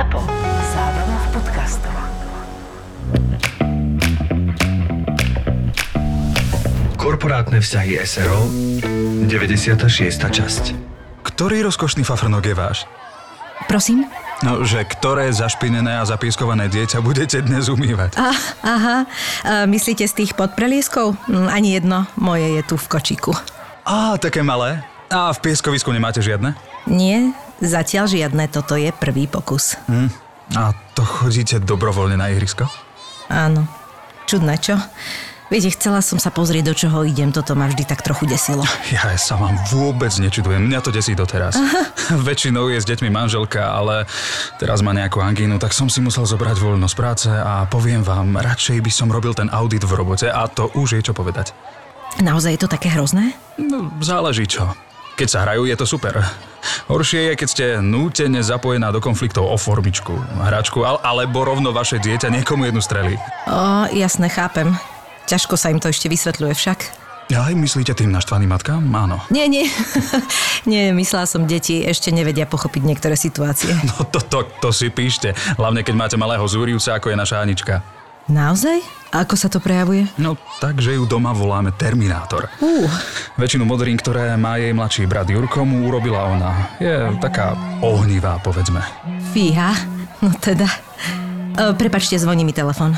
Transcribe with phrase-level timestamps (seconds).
[0.00, 0.16] ZAPO.
[0.72, 1.96] Zábrná v podcastov.
[6.96, 8.48] Korporátne vzťahy SRO
[9.28, 9.92] 96.
[10.24, 10.64] časť
[11.20, 12.88] Ktorý rozkošný fafrnok je váš?
[13.68, 14.08] Prosím?
[14.40, 18.16] No, že ktoré zašpinené a zapískované dieťa budete dnes umývať?
[18.16, 18.32] A,
[18.64, 21.12] aha, a myslíte z tých podprelieskov?
[21.28, 23.36] Mm, Ani jedno, moje je tu v kočiku.
[23.84, 24.80] Á, také malé.
[25.12, 26.56] A v pieskovisku nemáte žiadne?
[26.88, 29.76] Nie, zatiaľ žiadne, toto je prvý pokus.
[29.86, 30.10] Hm.
[30.58, 32.66] A to chodíte dobrovoľne na ihrisko?
[33.30, 33.70] Áno,
[34.26, 34.74] čudné, čo?
[35.50, 38.62] Viete, chcela som sa pozrieť, do čoho idem, toto ma vždy tak trochu desilo.
[38.94, 41.58] Ja sa vám vôbec nečudujem, mňa to desí doteraz.
[42.26, 44.06] Väčšinou je s deťmi manželka, ale
[44.62, 48.38] teraz má nejakú angínu, tak som si musel zobrať voľno z práce a poviem vám,
[48.38, 51.50] radšej by som robil ten audit v robote a to už je čo povedať.
[52.22, 53.34] Naozaj je to také hrozné?
[53.58, 54.70] No, záleží čo.
[55.20, 56.16] Keď sa hrajú, je to super.
[56.88, 62.00] Horšie je, keď ste nútene zapojená do konfliktov o formičku, hračku, al- alebo rovno vaše
[62.00, 63.20] dieťa niekomu jednu strelí.
[63.44, 64.72] O, jasne, chápem.
[65.28, 66.78] Ťažko sa im to ešte vysvetľuje však.
[67.36, 68.80] Aj myslíte tým naštvaným matkám?
[68.96, 69.20] Áno.
[69.28, 69.68] Nie, nie.
[70.72, 73.76] nie, myslela som, deti ešte nevedia pochopiť niektoré situácie.
[73.84, 75.36] No to, to, to si píšte.
[75.60, 77.84] Hlavne, keď máte malého zúrivca, ako je naša Anička.
[78.30, 78.78] Naozaj?
[79.10, 80.06] A ako sa to prejavuje?
[80.14, 82.46] No, takže ju doma voláme Terminátor.
[82.62, 82.86] Uh,
[83.34, 86.70] Väčšinu modrín, ktoré má jej mladší brat Jurko, mu urobila ona.
[86.78, 88.78] Je taká ohnivá, povedzme.
[89.34, 89.74] fíha.
[90.22, 90.70] No teda.
[91.58, 92.94] O, prepačte, zvoní mi telefon.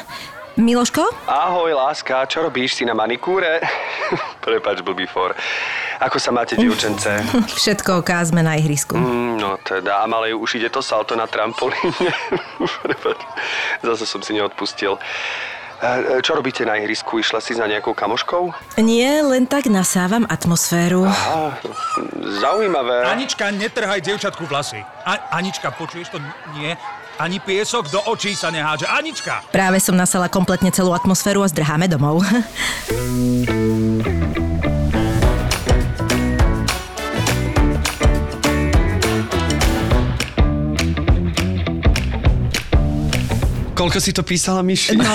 [0.57, 1.01] Miloško?
[1.25, 2.77] Ahoj, láska, čo robíš?
[2.77, 3.65] Si na manikúre?
[4.45, 5.33] Prepač, blbý for.
[5.97, 7.09] Ako sa máte, dievčence?
[7.61, 8.93] Všetko OK, sme na ihrisku.
[9.01, 12.13] Mm, no teda, a malej už ide to salto na trampolíne.
[12.85, 13.17] Prepač,
[13.81, 15.01] zase som si neodpustil.
[15.83, 17.19] E, Čo robíte na ihrisku?
[17.19, 18.55] Išla si za nejakou kamoškou?
[18.79, 21.11] Nie, len tak nasávam atmosféru.
[21.11, 21.59] Á,
[22.39, 23.03] zaujímavé.
[23.11, 24.79] Anička, netrhaj dievčatku vlasy.
[25.03, 26.23] A, Anička, počuješ to?
[26.55, 26.79] Nie.
[27.19, 28.87] Ani piesok do očí sa nehádže.
[28.89, 29.43] Anička!
[29.53, 32.23] Práve som nasala kompletne celú atmosféru a zdrháme domov.
[43.83, 44.95] Koľko si to písala, Myši?
[44.95, 45.11] No,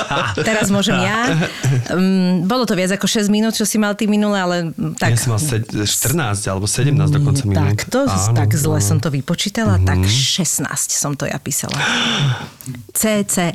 [0.48, 1.36] teraz môžem ja.
[1.92, 5.12] Um, bolo to viac ako 6 minút, čo si mal ty minule, ale tak...
[5.12, 7.76] Ja som mal se- 14 alebo 17 dokonca minút.
[7.76, 11.76] Tak, to, Áno, tak zle som to vypočítala, tak 16 som to ja písala.
[12.96, 13.52] CCA.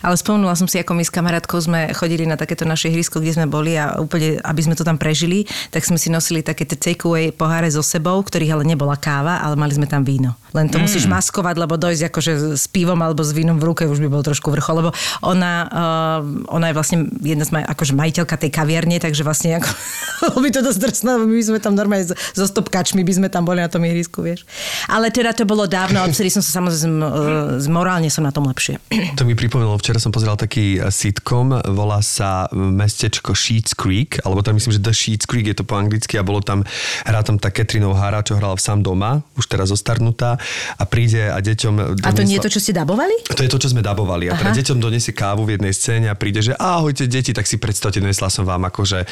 [0.00, 3.36] Ale spomenula som si, ako my s kamarátkou sme chodili na takéto naše ihrisko, kde
[3.36, 6.80] sme boli a úplne, aby sme to tam prežili, tak sme si nosili také tie
[6.80, 10.32] takeaway poháre so sebou, ktorých ale nebola káva, ale mali sme tam víno.
[10.52, 10.84] Len to mm.
[10.84, 14.20] musíš maskovať, lebo dojsť akože s pivom alebo s vínom v ruke už by bol
[14.20, 14.90] trošku vrchol, lebo
[15.24, 16.20] ona, uh,
[16.52, 19.70] ona je vlastne jedna z maj, akože majiteľka tej kaviarne, takže vlastne ako,
[20.44, 23.64] by to dosť drsné, lebo my sme tam normálne so- stopkačmi by sme tam boli
[23.64, 24.44] na tom ihrisku, vieš.
[24.92, 28.76] Ale teda to bolo dávno, odtedy som sa samozrejme, uh, morálne som na tom lepšie.
[29.22, 34.42] To mi pripomenulo, včera som pozeral taký eh, sitcom, volá sa mestečko Sheets Creek, alebo
[34.42, 36.66] tam myslím, že The Sheets Creek je to po anglicky a bolo tam,
[37.06, 40.41] hrá tam tá Catherine O'Hara, čo hrala v Sám doma, už teraz zostarnutá
[40.78, 42.02] a príde a deťom...
[42.02, 43.14] A to nie je to, čo ste dabovali?
[43.32, 44.28] To je to, čo sme dabovali.
[44.30, 44.52] A Aha.
[44.52, 48.28] deťom donesie kávu v jednej scéne a príde, že ahojte deti, tak si predstavte, donesla
[48.28, 49.06] som vám akože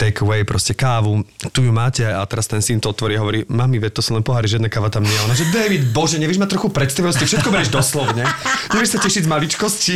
[0.00, 1.22] take away, proste kávu.
[1.52, 4.16] Tu ju máte a teraz ten syn to otvorí a hovorí, mami, veď to sú
[4.16, 5.20] len pohári, žiadna káva tam nie je.
[5.26, 8.24] Ona, že David, bože, nevieš mať trochu predstavivosti, všetko berieš doslovne.
[8.72, 9.94] Nevieš sa tešiť z maličkosti.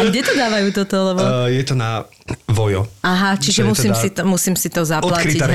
[0.00, 0.96] A kde to dávajú toto?
[1.12, 1.20] Lebo...
[1.20, 2.04] Uh, je to na
[2.50, 2.90] Vojo.
[3.06, 5.38] Aha, čiže musím, teda si to, musím si to zaplatiť.
[5.38, 5.46] Odkrytá.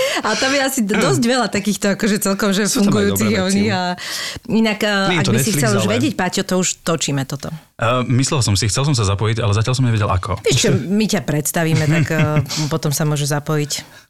[0.22, 3.64] A tam je asi dosť veľa takýchto akože celkom že Sú fungujúcich oni.
[3.72, 3.98] A
[4.46, 4.78] inak,
[5.10, 7.50] Nie ak by si Netflix, chcel už ale- vedieť, Paťo, to už točíme toto.
[7.74, 10.38] Uh, myslel som si, chcel som sa zapojiť, ale zatiaľ som nevedel ako.
[10.46, 12.38] Vieš čo, my ťa predstavíme, tak uh,
[12.74, 14.04] potom sa môže zapojiť.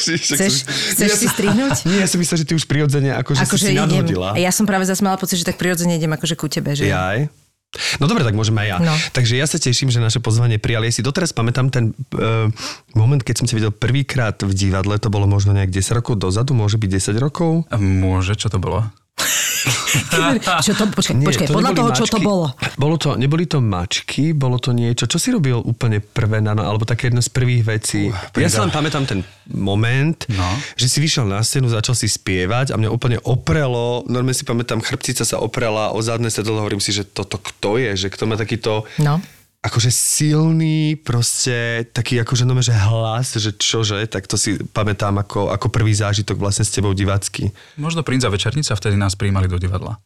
[0.00, 1.84] Chceš, chceš si strihnúť?
[1.88, 3.84] Nie, ja som myslel, že ty už prirodzene akože, Akože si si idem.
[3.84, 4.32] nadhodila.
[4.40, 6.72] Ja som práve zase mala pocit, že tak prirodzene idem akože ku tebe.
[6.72, 6.88] Že...
[6.88, 7.28] Jaj.
[8.02, 8.78] No dobre, tak môžeme aj ja.
[8.82, 8.94] No.
[9.14, 10.90] Takže ja sa teším, že naše pozvanie prijali.
[10.90, 12.50] Ja si doteraz pamätám ten uh,
[12.98, 16.50] moment, keď som ťa videl prvýkrát v divadle, to bolo možno nejak 10 rokov dozadu,
[16.50, 17.70] môže byť 10 rokov.
[17.78, 18.90] Môže, čo to bolo?
[20.60, 22.24] Čo to, počkaj, počkaj, to podľa toho, čo to mačky.
[22.24, 22.46] bolo.
[22.76, 25.04] bolo to, neboli to mačky, bolo to niečo.
[25.04, 28.08] Čo si robil úplne prvé, na, no, alebo také jedno z prvých vecí?
[28.08, 30.46] ja si len pamätám ten moment, No.
[30.74, 34.80] že si vyšiel na scénu, začal si spievať a mňa úplne oprelo, normálne si pamätám,
[34.80, 38.34] chrbtica sa oprela o zadné sedadlo, hovorím si, že toto kto je, že kto má
[38.34, 39.18] takýto No.
[39.60, 45.52] Akože silný, proste taký akože nome, že hlas, že čože, tak to si pamätám ako,
[45.52, 47.52] ako prvý zážitok vlastne s tebou divácky.
[47.76, 50.00] Možno princ a večernica vtedy nás prijímali do divadla.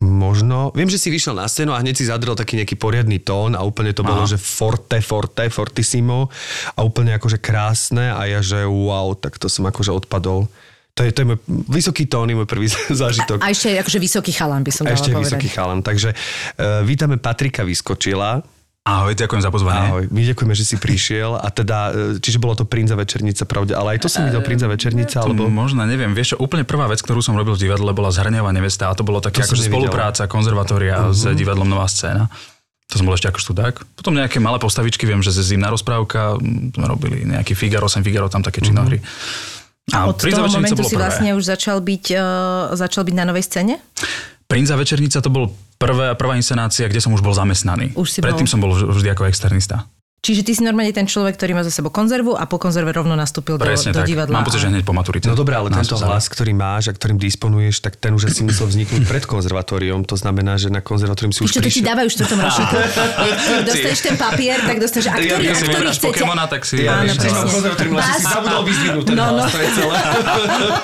[0.00, 0.72] Možno.
[0.72, 3.60] Viem, že si vyšiel na scénu a hneď si zadrel taký nejaký poriadny tón a
[3.60, 4.32] úplne to bolo, Aha.
[4.32, 6.32] že forte, forte, fortissimo
[6.72, 10.48] a úplne akože krásne a ja, že wow, tak to som akože odpadol.
[10.96, 12.72] To je, to je môj vysoký tón, je môj prvý
[13.02, 13.44] zážitok.
[13.44, 15.36] A ešte akože vysoký chalan by som A dala ešte povedať.
[15.36, 15.80] vysoký chalan.
[15.84, 18.40] Takže uh, vítame Patrika Vyskočila.
[18.80, 19.88] Ahoj, ďakujem za pozvanie.
[19.92, 21.36] Ahoj, my ďakujeme, že si prišiel.
[21.36, 24.72] A teda, e, čiže bolo to Prinza Večernica, pravde, ale aj to som videl Prinza
[24.72, 25.52] Večernica, To alebo...
[25.52, 26.16] možno, neviem.
[26.16, 29.04] Vieš, čo, úplne prvá vec, ktorú som robil v divadle, bola Zhrňová nevesta a to
[29.04, 31.12] bolo také akože spolupráca konzervatória uh-huh.
[31.12, 32.32] s divadlom Nová scéna.
[32.88, 33.74] To som bol ešte ako študák.
[34.00, 38.32] Potom nejaké malé postavičky, viem, že ze zimná rozprávka sme robili nejaký Figaro, sem Figaro,
[38.32, 38.98] tam také činohry.
[39.92, 41.04] A od Princ a toho večernica momentu si prvé.
[41.04, 43.74] vlastne už začal byť, uh, začal byť na novej scéne?
[44.48, 47.96] Princ a večernica to bol prvé, prvá inscenácia, kde som už bol zamestnaný.
[47.96, 48.52] Už si Predtým bol.
[48.52, 49.88] som bol vž- vždy ako externista.
[50.20, 53.12] Čiže ty si normálne ten človek, ktorý má za sebou konzervu a po konzerve rovno
[53.14, 54.06] nastúpil do, Presne do tak.
[54.06, 54.34] divadla.
[54.34, 55.24] Mám pocit, že hneď po maturite.
[55.24, 58.66] No dobré, ale tento hlas, ktorý máš a ktorým disponuješ, tak ten už asi musel
[58.66, 60.04] vzniknúť pred konzervatóriom.
[60.04, 62.76] To znamená, že na konzervatórium si už Čo to ti dávajú v štvrtom ročníku?
[63.66, 66.04] Dostaneš ten papier, tak dostaneš, a ktorý, Ja a si ktorý chcete?
[66.06, 66.76] Pokémona, tak si...
[66.82, 67.40] Áno, vieš, presne.
[67.48, 69.32] konzervatórium, si si zabudol vyzdvihnúť ten No, no.
[69.34, 69.94] hlas, to je celé.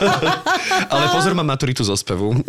[0.93, 2.41] ale pozor, mám maturitu zo spevu.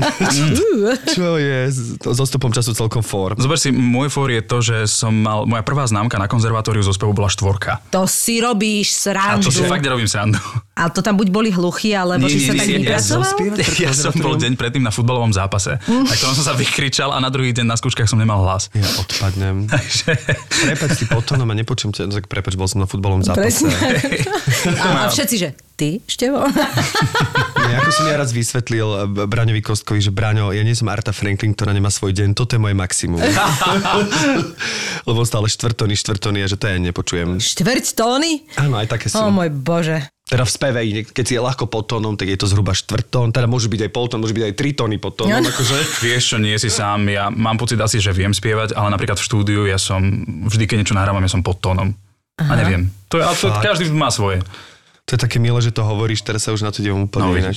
[1.06, 3.36] Čo je s- so stupom času celkom for.
[3.36, 6.94] Zober si, môj fór je to, že som mal, moja prvá známka na konzervatóriu zo
[6.94, 7.80] spevu bola štvorka.
[7.90, 9.44] To si robíš A srandu.
[9.44, 10.40] to si fakt nerobím srandu.
[10.78, 13.82] A to tam buď boli hluchí, alebo si sa tak ja, som, vypracoval?
[13.82, 15.82] ja som bol deň predtým na futbalovom zápase.
[15.82, 18.70] A ktorom som sa vykričal a na druhý deň na skúškach som nemal hlas.
[18.78, 19.66] Ja odpadnem.
[19.74, 20.14] Takže
[20.48, 23.66] Prepač si potom a nepočujem ťa, tak prepač, bol som na futbalovom zápase.
[24.78, 26.42] A, a všetci, že ty, Števo?
[26.48, 31.14] Nie, ako som ja raz vysvetlil eh, Braňovi Kostkovi, že Braňo, ja nie som Arta
[31.14, 33.22] Franklin, ktorá nemá svoj deň, toto je moje maximum.
[35.08, 37.38] Lebo stále štvrtony, štvrtony a že to ja nepočujem.
[37.38, 38.46] Štvrť tóny?
[38.58, 39.22] Áno, aj také sú.
[39.22, 40.17] O môj bože.
[40.28, 43.48] Teda v speve, keď si je ľahko pod tónom, tak je to zhruba štvrtón, teda
[43.48, 45.48] môže byť aj poltón, môže byť aj tri tóny pod tónom, Áno.
[45.48, 45.76] akože.
[46.06, 47.08] vieš čo, nie si sám.
[47.08, 50.04] Ja mám pocit asi, že viem spievať, ale napríklad v štúdiu ja som,
[50.52, 51.96] vždy keď niečo nahrávam, ja som pod tónom.
[52.38, 52.92] A neviem.
[53.10, 54.44] To, je, ale to, každý má svoje.
[55.08, 57.40] To je také milé, že to hovoríš, teraz sa už na to dívam úplne No,
[57.40, 57.56] inak.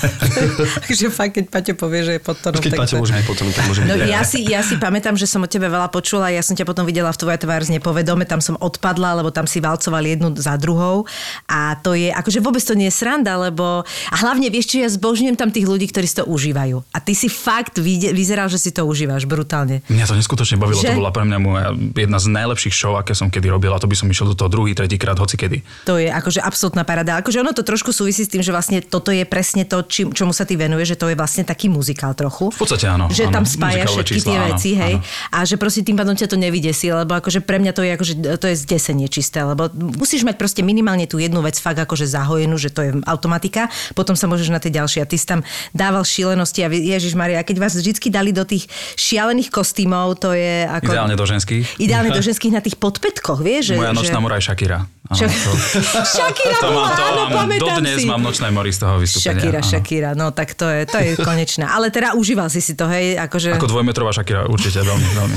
[0.88, 3.00] Takže fakt, keď Paťo povie, že je pod tónom, Keď tak Paťo to...
[3.04, 3.88] môže byť potom, tak môže byť.
[3.92, 6.64] No ja si, ja si pamätám, že som od teba veľa počula, ja som ťa
[6.64, 10.32] potom videla v tvoja tvár z nepovedome, tam som odpadla, lebo tam si valcoval jednu
[10.32, 11.04] za druhou
[11.44, 14.88] a to je, akože vôbec to nie je sranda, lebo a hlavne vieš, čo ja
[14.88, 16.80] zbožňujem tam tých ľudí, ktorí si to užívajú.
[16.88, 19.84] A ty si fakt vyzeral, že si to užívaš brutálne.
[19.92, 20.96] Mňa to neskutočne bavilo, Že?
[20.96, 21.66] to bola pre mňa moja
[22.00, 24.48] jedna z najlepších show, aké som kedy robil a to by som išiel do toho
[24.48, 25.60] druhý, tretí krát, hoci kedy.
[25.84, 27.18] To je akože absolútna parada.
[27.18, 30.30] Akože ono to trošku súvisí s tým, že vlastne toto je presne to, čím, čomu
[30.30, 32.54] sa ty venuješ, že to je vlastne taký muzikál trochu.
[32.54, 33.10] V podstate áno.
[33.10, 34.94] Že áno, tam muzikálové všetky čísla, tie áno, veci, hej.
[35.02, 35.34] áno.
[35.34, 38.14] A že proste tým pádom ťa to nevydesí, lebo akože pre mňa to je akože,
[38.38, 42.54] to je zdesenie čisté, lebo musíš mať proste minimálne tú jednu vec fakt akože zahojenú,
[42.54, 43.66] že to je automatika,
[43.98, 45.02] potom sa môžeš na tie ďalšie.
[45.02, 45.42] A ty si tam
[45.74, 50.62] dával šílenosti a Ježiš Maria, keď vás vždycky dali do tých šialených kostýmov, to je
[50.70, 50.94] ako...
[50.94, 51.82] Ideálne do ženských.
[51.82, 53.74] Ideálne do ženských na tých podpätkoch, vieš?
[53.74, 54.22] Že, Moja nočná že...
[54.22, 54.86] mora je Shakira.
[55.10, 55.30] Áno, Šak...
[55.34, 55.50] to,
[56.14, 58.08] Shakira to bola, mám, to áno, mám, dodnes si.
[58.08, 59.38] mám nočné mori z toho vystúpenia.
[59.38, 59.70] Shakira, áno.
[59.70, 61.64] Shakira, no tak to je, to je konečné.
[61.64, 63.54] Ale teda užíval si si to, hej, akože...
[63.56, 65.36] Ako dvojmetrová Shakira, určite, veľmi, veľmi.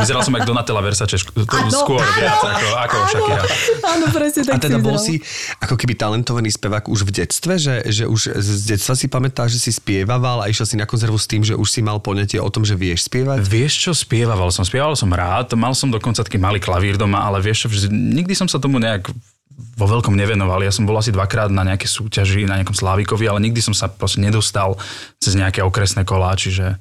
[0.00, 3.42] Vyzeral som jak Donatella Versace, Áno, skôr áno, viac ako, ako áno, Shakira.
[3.86, 5.14] Áno, presne tak A teda si bol si
[5.60, 9.68] ako keby talentovaný spevák už v detstve, že, že už z detstva si pamätáš, že
[9.68, 12.48] si spievaval a išiel si na konzervu s tým, že už si mal poňatie o
[12.52, 13.40] tom, že vieš spievať?
[13.42, 17.40] Vieš čo, spieval som, spieval som rád, mal som dokonca taký malý klavír doma, ale
[17.40, 19.10] vieš čo, nikdy som sa tomu nejak
[19.56, 20.60] vo veľkom nevenoval.
[20.60, 23.88] Ja som bol asi dvakrát na nejaké súťaži, na nejakom Slávikovi, ale nikdy som sa
[23.88, 24.76] proste nedostal
[25.16, 26.76] cez nejaké okresné kolá, čiže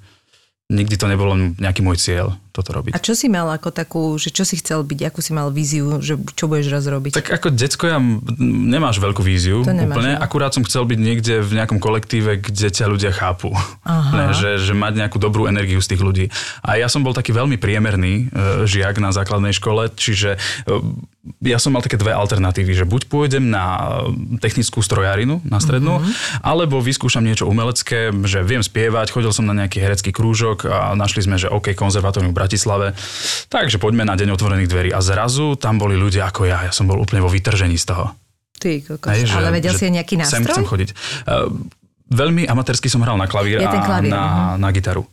[0.65, 2.97] nikdy to nebolo nejaký môj cieľ toto robiť.
[2.97, 6.01] A čo si mal ako takú, že čo si chcel byť, akú si mal víziu,
[6.01, 7.21] že čo budeš raz robiť?
[7.21, 7.99] Tak ako decko ja
[8.41, 10.23] nemáš veľkú víziu To nemáš, úplne, no.
[10.25, 13.53] akurát som chcel byť niekde v nejakom kolektíve, kde ťa ľudia chápu.
[14.15, 16.25] Ne, že, že mať nejakú dobrú energiu z tých ľudí.
[16.63, 20.73] A ja som bol taký veľmi priemerný e, žiak na základnej škole, čiže e,
[21.41, 23.65] ja som mal také dve alternatívy, že buď pôjdem na
[24.05, 26.11] e, technickú strojárinu, na strednú, Mhm.
[26.41, 31.21] alebo vyskúšam niečo umelecké, že viem spievať, chodil som na nejaký herecký krúžok a našli
[31.21, 32.87] sme, že OK, konzervatórium v Bratislave,
[33.47, 34.89] takže poďme na deň otvorených dverí.
[34.89, 38.13] A zrazu tam boli ľudia ako ja, ja som bol úplne vo vytržení z toho.
[38.55, 39.11] Ty, kokos.
[39.11, 40.53] Hej, Ale vedel si aj nejaký Sem nástroj?
[40.53, 40.89] chcem chodiť.
[41.27, 41.51] Uh,
[42.07, 44.23] veľmi amatérsky som hral na klavír Ja a klavír, na,
[44.55, 45.03] na gitaru.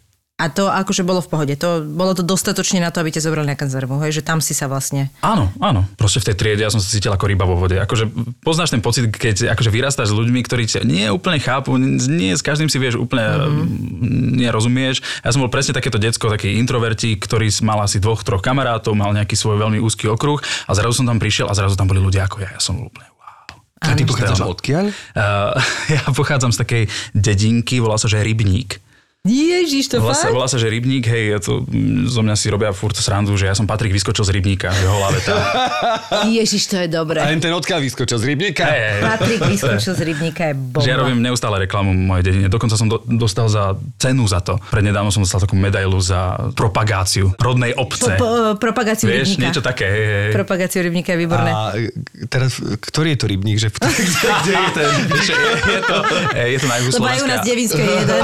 [0.42, 1.54] A to akože bolo v pohode.
[1.62, 4.18] To, bolo to dostatočne na to, aby ťa zobrali na konzervu, hej?
[4.18, 5.14] že tam si sa vlastne...
[5.22, 5.86] Áno, áno.
[5.94, 7.78] Proste v tej triede ja som sa cítil ako ryba vo vode.
[7.78, 8.10] Akože
[8.42, 12.42] poznáš ten pocit, keď akože vyrastáš s ľuďmi, ktorí ťa nie úplne chápu, nie s
[12.42, 14.42] každým si vieš úplne mm-hmm.
[14.42, 15.22] nerozumieš.
[15.22, 19.14] Ja som bol presne takéto decko, taký introverti, ktorý mal asi dvoch, troch kamarátov, mal
[19.14, 22.26] nejaký svoj veľmi úzky okruh a zrazu som tam prišiel a zrazu tam boli ľudia
[22.26, 22.50] ako ja.
[22.50, 23.62] Ja som bol úplne wow.
[23.78, 24.90] A ty pochádzaš odkiaľ?
[25.14, 25.54] Uh,
[25.94, 26.82] ja pochádzam z takej
[27.14, 28.82] dedinky, volá sa, že Rybník.
[29.22, 31.62] Ježiš, to Volá sa, volá sa, že rybník, hej, ja to,
[32.10, 35.14] zo mňa si robia furt srandu, že ja som Patrik vyskočil z rybníka, že holá
[35.14, 35.38] veta.
[36.42, 37.22] Ježiš, to je dobré.
[37.22, 38.66] A ten odkiaľ vyskočil z rybníka?
[38.66, 38.98] Hej.
[38.98, 40.82] Patrik vyskočil z rybníka je bomba.
[40.82, 42.50] Že ja robím neustále reklamu mojej dedine.
[42.50, 44.58] Dokonca som do, dostal za cenu za to.
[44.74, 48.18] Prednedávno som dostal takú medailu za propagáciu rodnej obce.
[48.18, 49.42] Po, po, propagáciu Vieš, rybníka.
[49.46, 49.86] niečo také.
[49.86, 50.30] Hej, hej.
[50.34, 51.50] Propagáciu rybníka je výborné.
[51.54, 51.78] A
[52.26, 53.62] teraz, ktorý je to rybník?
[53.62, 53.70] Že,
[54.42, 54.90] kde, je ten?
[55.22, 55.38] Je,
[55.78, 55.96] je, to,
[56.34, 58.22] je to na Lebo aj u nás Devinské je jeden.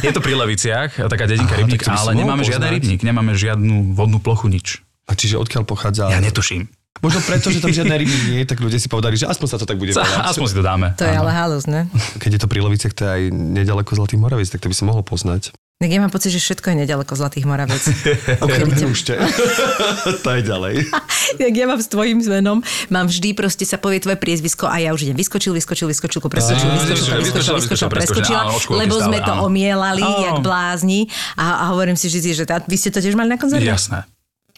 [0.00, 2.76] Je to pri Leviciach, taká dedinka Aha, rybník, ale nemáme žiaden poznať.
[2.76, 4.80] rybník, nemáme žiadnu vodnú plochu, nič.
[5.04, 6.08] A čiže odkiaľ pochádza?
[6.08, 6.68] Ja netuším.
[6.98, 9.56] Možno preto, že tam žiadne rybník nie je, tak ľudia si povedali, že aspoň sa
[9.56, 10.18] to tak bude volať.
[10.26, 10.86] Aspoň si to dáme.
[10.94, 11.22] To je Áno.
[11.22, 11.86] ale halus, ne?
[12.18, 14.90] Keď je to pri Loviciach, to je aj nedaleko Zlatých Moraviec, tak to by som
[14.90, 15.54] mohol poznať.
[15.78, 19.14] Tak ja mám pocit, že všetko je nedaleko Zlatých Hrušte.
[20.26, 20.90] to je ďalej.
[21.46, 24.90] Jak ja mám s tvojim menom, mám vždy proste sa povie tvoje priezvisko a ja
[24.90, 28.42] už idem vyskočil, vyskočil, vyskočil, preskočil, vyskočil, vyskočila, vyskočil, preskočila,
[28.74, 31.06] lebo sme to omielali, jak blázni
[31.38, 33.62] a, hovorím si vždy, že vy ste to tiež mali na konzerve?
[33.62, 34.02] Jasné.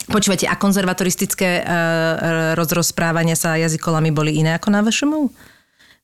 [0.08, 5.28] Počúvate, a konzervatoristické uh, rozrozprávania sa jazykolami boli iné ako na VŠMU?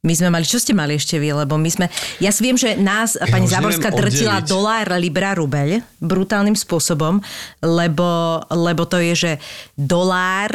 [0.04, 1.32] My sme mali, čo ste mali ešte vy?
[1.32, 1.86] Lebo my sme,
[2.20, 4.50] ja si viem, že nás ja pani už Záborská drtila oddeliť.
[4.50, 7.18] dolár, libra, rubeľ brutálnym spôsobom,
[7.64, 9.32] lebo, lebo to je, že
[9.74, 10.52] dolár,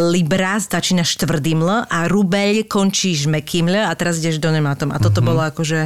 [0.00, 4.88] libra začína štvrdým L a rubeľ končíš mekým L a teraz ideš do nemátom.
[4.92, 5.28] A toto mm-hmm.
[5.28, 5.80] bolo akože...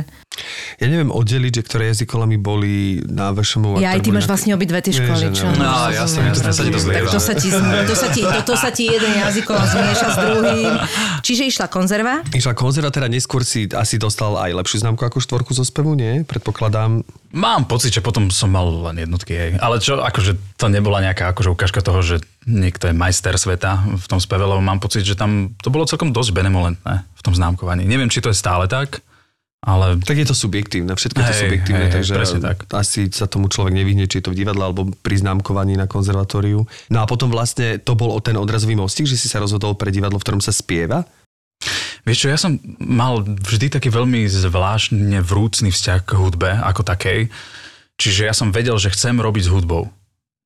[0.83, 3.79] Ja neviem oddeliť, že ktoré jazykolami boli na VŠMU.
[3.79, 5.47] Ja aj ty máš na- vlastne obidve tie školy, čo?
[5.47, 5.63] ne.
[5.63, 7.49] No, jasné, jasné, sa ti to Tak to sa ti,
[7.87, 10.73] to sa ti, to, to sa ti jeden jazykol zmieša s druhým.
[11.23, 12.27] Čiže išla konzerva?
[12.35, 16.27] Išla konzerva, teda neskôr si asi dostal aj lepšiu známku ako štvorku zo spevu, nie?
[16.27, 17.07] Predpokladám.
[17.35, 19.51] Mám pocit, že potom som mal len jednotky, hej.
[19.59, 24.07] Ale čo, akože to nebola nejaká akože ukážka toho, že niekto je majster sveta v
[24.07, 27.87] tom speve, lebo mám pocit, že tam to bolo celkom dosť benevolentné v tom známkovaní.
[27.87, 29.03] Neviem, či to je stále tak,
[29.65, 32.57] ale Tak je to subjektívne, všetko je to Hej, subjektívne, hej, hej, takže presne tak.
[32.71, 36.63] asi sa tomu človek nevyhne, či je to v divadle alebo pri známkovaní na konzervatóriu.
[36.89, 39.89] No a potom vlastne to bol o ten odrazový mostík, že si sa rozhodol pre
[39.89, 41.09] divadlo, v ktorom sa spieva.
[42.05, 47.33] Vieš čo, ja som mal vždy taký veľmi zvláštne vrúcný vzťah k hudbe ako takej.
[47.97, 49.89] Čiže ja som vedel, že chcem robiť s hudbou.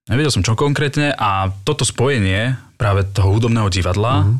[0.06, 4.37] Nevedel som čo konkrétne a toto spojenie práve toho hudobného divadla, Mhm.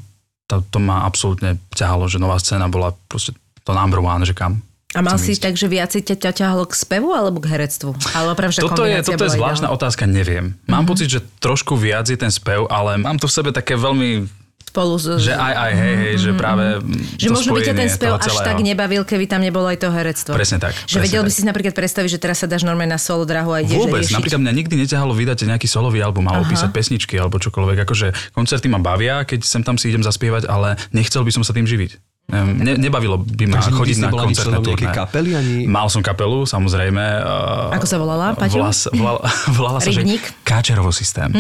[0.47, 3.35] to, to ma absolútne ťahalo, že nová scéna bola proste
[3.69, 4.65] to number one, že kam.
[4.91, 5.45] A mal si ísť.
[5.45, 7.93] tak, že viacej ťa, ťa ťahalo k spevu alebo k herectvu?
[8.11, 9.77] Alebo práve, že Toto je, toto je zvláštna ideálna?
[9.77, 10.57] otázka, neviem.
[10.65, 14.25] Mám pocit, že trošku viac je ten spev, ale mám to v sebe také veľmi,
[14.65, 15.09] Spolu s...
[15.19, 17.17] že aj, aj, hej, hej, že práve Mhm.
[17.17, 18.47] že to možno by ťa ten spev až celého.
[18.47, 20.33] tak nebavil, keby tam nebolo aj to herectvo.
[20.33, 21.33] Presne tak, Že presne vedel by tak.
[21.33, 24.05] si si napríklad predstaviť, že teraz sa dáš normálne na solo drahu a ideš Vôbec,
[24.05, 24.13] riešiť.
[24.15, 26.53] napríklad mňa nikdy neťahalo vydať nejaký solový album alebo Aha.
[26.53, 27.77] písať pesničky alebo čokoľvek.
[27.85, 31.53] Akože koncerty ma bavia, keď sem tam si idem zaspievať, ale nechcel by som sa
[31.53, 32.08] tým živiť.
[32.28, 34.92] Ne, nebavilo by ma Takže chodiť na koncertné turné.
[34.92, 37.00] kapely, ani- Mal som kapelu, samozrejme.
[37.00, 38.61] uh, Ako sa volala, Paťo?
[38.61, 39.20] Volala, sa- volala,
[39.56, 40.44] volala sa, že Rybník?
[40.44, 41.32] Káčerovo systém.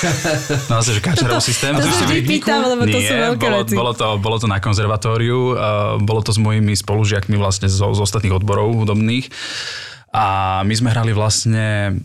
[0.72, 1.76] no sa, že Káčerovo systém.
[1.76, 3.74] to sa vždy pýtam, lebo to Nie, sú veľké bolo, veci.
[3.74, 5.58] bolo, to, bolo to na konzervatóriu, uh,
[6.00, 9.28] bolo to s mojimi spolužiakmi vlastne zo, z ostatných odborov hudobných.
[10.08, 10.24] A
[10.62, 12.00] my sme hrali vlastne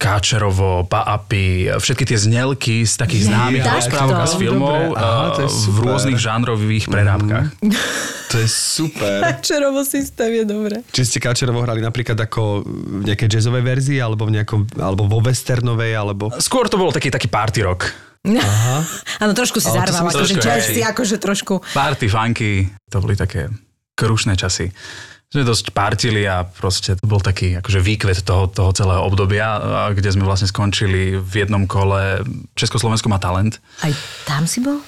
[0.00, 5.26] Káčerovo, Paapy, všetky tie znelky z takých Je, známych rozprávok a z filmov Dobre, aha,
[5.36, 7.52] to je uh, v rôznych žánrových prerábkach.
[8.32, 9.20] To je super.
[9.44, 10.80] Čerovo systém je dobré.
[10.88, 15.20] Či ste Káčerovo hrali napríklad ako v nejakej jazzovej verzii, alebo, v nejakom, alebo vo
[15.20, 16.32] westernovej, alebo...
[16.40, 17.92] Skôr to bol taký, taký party rock.
[19.20, 21.60] Áno, trošku si Ale zarval, akože trošku, jazz si akože trošku...
[21.76, 23.52] Party, funky, to boli také
[24.00, 24.72] krušné časy.
[25.30, 29.62] Sme dosť partili a proste to bol taký akože výkvet toho, toho celého obdobia,
[29.94, 32.26] kde sme vlastne skončili v jednom kole
[32.58, 33.62] Československo má talent.
[33.86, 33.94] Aj
[34.26, 34.82] tam si bol?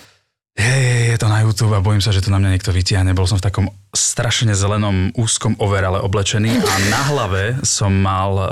[0.53, 3.17] Hej, je to na YouTube a bojím sa, že to na mňa niekto vytiahne.
[3.17, 8.49] Bol som v takom strašne zelenom úzkom overale oblečený a na hlave som mal uh,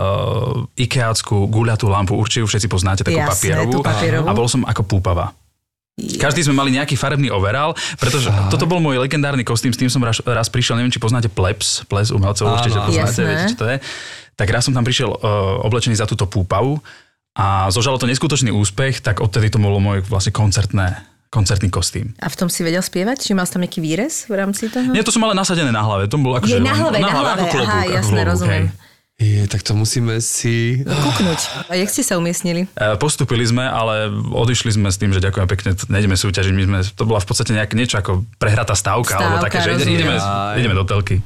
[0.80, 4.26] ikeáckú guľatú lampu, určite ju všetci poznáte, takú Jasné, papierovú, papierovú.
[4.30, 5.34] a bol som ako púpava.
[5.98, 10.00] Každý sme mali nejaký farebný overall, pretože toto bol môj legendárny kostým, s tým som
[10.00, 13.24] raz, raz prišiel, neviem, či poznáte Plebs, Ples umelcov, Áno, určite poznáte, Jasné.
[13.26, 13.76] viete, čo to je.
[14.32, 15.20] Tak raz som tam prišiel uh,
[15.62, 16.80] oblečený za túto púpavu
[17.36, 20.96] a zožalo to neskutočný úspech, tak odtedy to bolo môj vlastne koncertné,
[21.28, 22.16] koncertný kostým.
[22.16, 23.20] A v tom si vedel spievať?
[23.20, 24.88] Či mal tam nejaký výrez v rámci toho?
[24.88, 26.08] Nie, to som ale nasadené na hlave.
[26.08, 27.28] To bolo akože Je na hlave, na hlave.
[27.36, 28.64] ako klobúk, Aha, jasné, klobúk, rozumiem.
[28.72, 28.88] hej.
[29.20, 30.80] Je, tak to musíme si...
[30.80, 31.68] Kuknúť.
[31.68, 32.64] A jak ste sa umiestnili?
[32.72, 36.52] E, Postupili sme, ale odišli sme s tým, že ďakujem pekne, nejdeme súťažiť.
[36.56, 39.70] My sme, to bola v podstate nejak, niečo ako prehratá stávka, alebo Stávka, také, že
[39.76, 39.92] rozumiem.
[40.00, 40.16] ideme,
[40.56, 41.20] ideme do telky.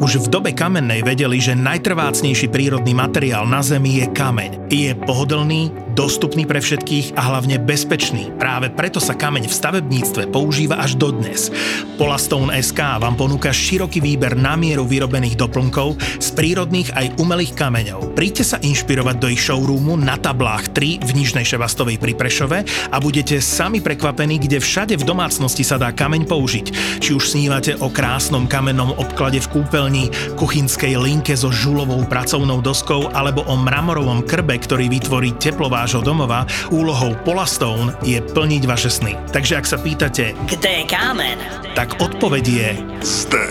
[0.00, 4.70] Už v dobe kamennej vedeli, že najtrvácnejší prírodný materiál na Zemi je kameň.
[4.72, 5.70] Je pohodlný,
[6.00, 8.32] dostupný pre všetkých a hlavne bezpečný.
[8.40, 11.52] Práve preto sa kameň v stavebníctve používa až dodnes.
[12.00, 18.16] Polastone SK vám ponúka široký výber na mieru vyrobených doplnkov z prírodných aj umelých kameňov.
[18.16, 22.96] Príďte sa inšpirovať do ich showroomu na tablách 3 v Nižnej Šebastovej pri Prešove a
[22.96, 26.66] budete sami prekvapení, kde všade v domácnosti sa dá kameň použiť.
[27.04, 30.08] Či už snívate o krásnom kamennom obklade v kúpeľni,
[30.40, 36.46] kuchynskej linke so žulovou pracovnou doskou alebo o mramorovom krbe, ktorý vytvorí teplo vášho domova,
[36.70, 39.18] úlohou Polastone je plniť vaše sny.
[39.34, 41.34] Takže ak sa pýtate, Kde je kámen?
[41.74, 42.70] tak odpoveď je
[43.02, 43.42] Ste.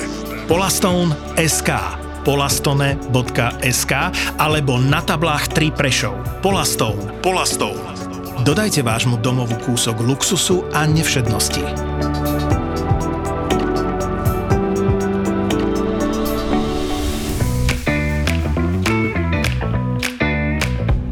[0.48, 3.94] Polastone SK polastone.sk
[4.40, 6.16] alebo na tablách 3 Prešov.
[6.40, 7.12] Polastone.
[7.20, 7.84] Polastone.
[8.48, 12.39] Dodajte vášmu domovu kúsok luxusu a nevšednosti.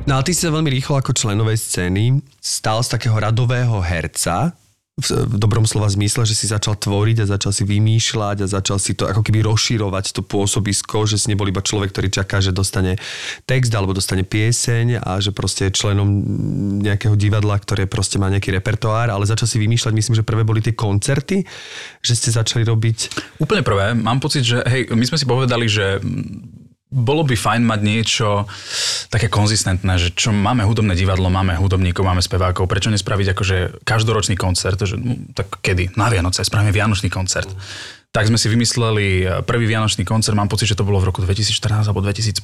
[0.07, 4.55] No a ty si sa veľmi rýchlo ako členovej scény stal z takého radového herca,
[4.97, 8.97] v, dobrom slova zmysle, že si začal tvoriť a začal si vymýšľať a začal si
[8.97, 12.97] to ako keby rozširovať to pôsobisko, že si nebol iba človek, ktorý čaká, že dostane
[13.45, 16.09] text alebo dostane pieseň a že proste je členom
[16.81, 20.65] nejakého divadla, ktoré proste má nejaký repertoár, ale začal si vymýšľať, myslím, že prvé boli
[20.65, 21.45] tie koncerty,
[22.01, 22.97] že ste začali robiť
[23.37, 26.01] Úplne prvé, mám pocit, že hej, my sme si povedali, že
[26.87, 28.47] bolo by fajn mať niečo
[29.11, 34.39] také konzistentné, že čo máme hudobné divadlo, máme hudobníkov, máme spevákov, prečo nespraviť akože každoročný
[34.39, 35.99] koncert, že, no, tak kedy?
[35.99, 37.51] Na Vianoce, spravíme Vianočný koncert.
[38.15, 41.91] Tak sme si vymysleli prvý Vianočný koncert, mám pocit, že to bolo v roku 2014
[41.91, 42.39] alebo 2015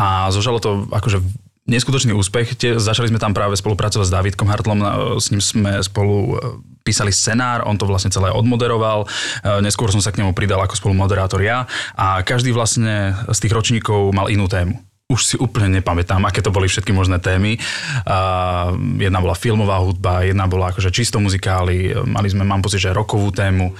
[0.00, 1.20] a zožalo to akože
[1.66, 2.58] neskutočný úspech.
[2.58, 6.58] Tie, začali sme tam práve spolupracovať s Davidkom Hartlom, na- s ním sme spolu e,
[6.82, 9.06] písali scenár, on to vlastne celé odmoderoval,
[9.42, 13.54] E, neskôr som sa k nemu pridal ako spolumoderátor ja a každý vlastne z tých
[13.54, 14.74] ročníkov mal inú tému.
[15.10, 17.60] Už si úplne nepamätám, aké to boli všetky možné témy.
[18.08, 22.96] A jedna bola filmová hudba, jedna bola akože čisto muzikály, mali sme, mám pocit, že
[22.96, 23.76] rokovú tému.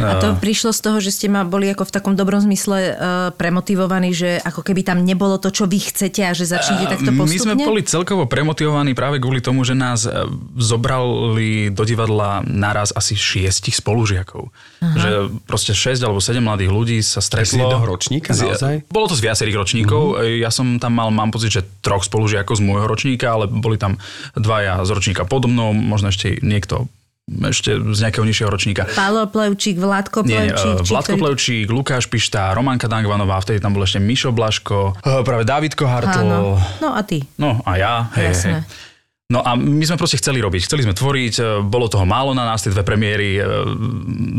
[0.00, 2.94] A to prišlo z toho, že ste ma boli ako v takom dobrom zmysle uh,
[3.36, 7.30] premotivovaní, že ako keby tam nebolo to, čo vy chcete a že začnete takto postupne?
[7.30, 10.12] My sme boli celkovo premotivovaní práve kvôli tomu, že nás e,
[10.56, 14.52] zobrali do divadla naraz asi šiestich spolužiakov.
[14.80, 14.96] Aha.
[14.96, 15.10] Že
[15.44, 17.56] proste 6 alebo 7 mladých ľudí sa stretlo.
[17.56, 18.86] z jedného ročníka naozaj?
[18.88, 20.02] Bolo to z viacerých ročníkov.
[20.16, 20.42] Mm-hmm.
[20.44, 23.98] Ja som tam mal, mám pocit, že troch spolužiakov z môjho ročníka, ale boli tam
[24.36, 26.88] dvaja z ročníka podo mnou, možno ešte niekto
[27.30, 28.82] ešte z nejakého nižšieho ročníka.
[28.90, 30.74] Pálo Plevčík, Vládko Nie, Plevčík.
[30.74, 34.78] uh, či Vládko ktorý- Plevčík, Lukáš Pišta, Romanka Dangvanová, vtedy tam bol ešte Mišo Blaško,
[34.96, 36.20] uh, práve Dávidko Hartl.
[36.20, 36.58] Áno.
[36.78, 37.22] No a ty.
[37.36, 38.50] No a ja, hej, Jasné.
[38.52, 38.89] hej.
[39.30, 42.42] No a my sme proste chceli robiť, chceli sme tvoriť, e, bolo toho málo na
[42.42, 43.42] nás, tie dve premiéry e,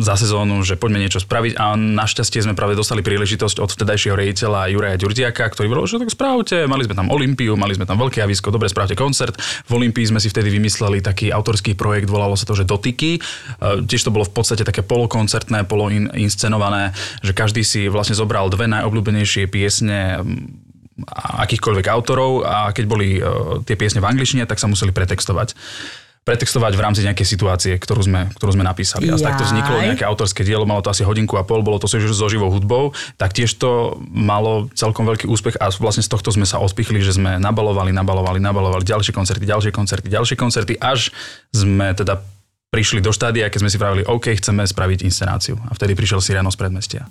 [0.04, 4.68] za sezónu, že poďme niečo spraviť a našťastie sme práve dostali príležitosť od vtedajšieho rejiteľa
[4.68, 8.20] Juraja Ďurdiaka, ktorý bol, že tak spravte, mali sme tam Olympiu, mali sme tam veľké
[8.20, 9.40] javisko, dobre spravte koncert.
[9.64, 13.16] V Olympii sme si vtedy vymysleli taký autorský projekt, volalo sa to, že Dotyky.
[13.16, 13.20] E,
[13.88, 16.92] Tiež to bolo v podstate také polokoncertné, poloinscenované,
[17.24, 20.20] že každý si vlastne zobral dve najobľúbenejšie piesne
[21.48, 25.54] akýchkoľvek autorov a keď boli uh, tie piesne v angličtine, tak sa museli pretextovať.
[26.22, 29.10] Pretextovať v rámci nejakej situácie, ktorú sme, ktorú sme napísali.
[29.10, 31.98] A takto vzniklo nejaké autorské dielo, malo to asi hodinku a pol, bolo to so
[32.30, 36.62] živou hudbou, tak tiež to malo celkom veľký úspech a vlastne z tohto sme sa
[36.62, 41.10] odpichli, že sme nabalovali, nabalovali, nabalovali ďalšie koncerty, ďalšie koncerty, ďalšie koncerty, až
[41.50, 42.22] sme teda
[42.72, 45.60] prišli do štádia, keď sme si pravili, OK, chceme spraviť inscenáciu.
[45.62, 47.04] A vtedy prišiel Siriano z predmestia.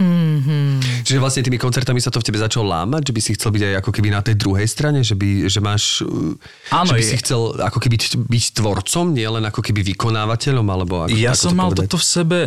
[1.04, 3.62] Čiže vlastne tými koncertami sa to v tebe začalo lámať, že by si chcel byť
[3.62, 6.00] aj ako keby na tej druhej strane, že, by, že máš...
[6.00, 6.32] uh,
[6.72, 10.64] Áno, že by je- si chcel ako keby byť tvorcom, nie len ako keby vykonávateľom,
[10.64, 11.84] alebo ako, Ja ako som to mal povedať?
[11.84, 12.38] toto v sebe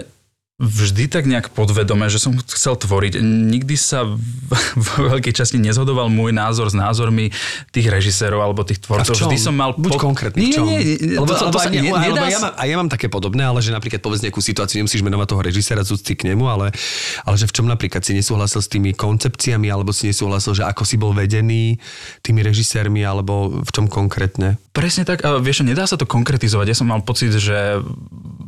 [0.62, 3.18] vždy tak nejak podvedome, že som chcel tvoriť.
[3.26, 4.20] Nikdy sa v,
[5.18, 7.34] veľkej časti nezhodoval môj názor s názormi
[7.74, 9.18] tých režisérov alebo tých tvorcov.
[9.18, 9.74] Vždy som mal...
[9.74, 10.70] Buď konkrétny, v čom?
[10.70, 11.18] nie, nie.
[11.18, 13.66] Lebo, to, to, to sa ne, nedá ja, mám, a ja mám také podobné, ale
[13.66, 16.70] že napríklad povedz nejakú situáciu, nemusíš menovať toho režisera úcty k nemu, ale,
[17.26, 20.86] ale že v čom napríklad si nesúhlasil s tými koncepciami, alebo si nesúhlasil, že ako
[20.86, 21.82] si bol vedený
[22.22, 24.62] tými režisérmi, alebo v čom konkrétne?
[24.74, 26.66] Presne tak, a vieš, nedá sa to konkretizovať.
[26.74, 27.82] Ja som mal pocit, že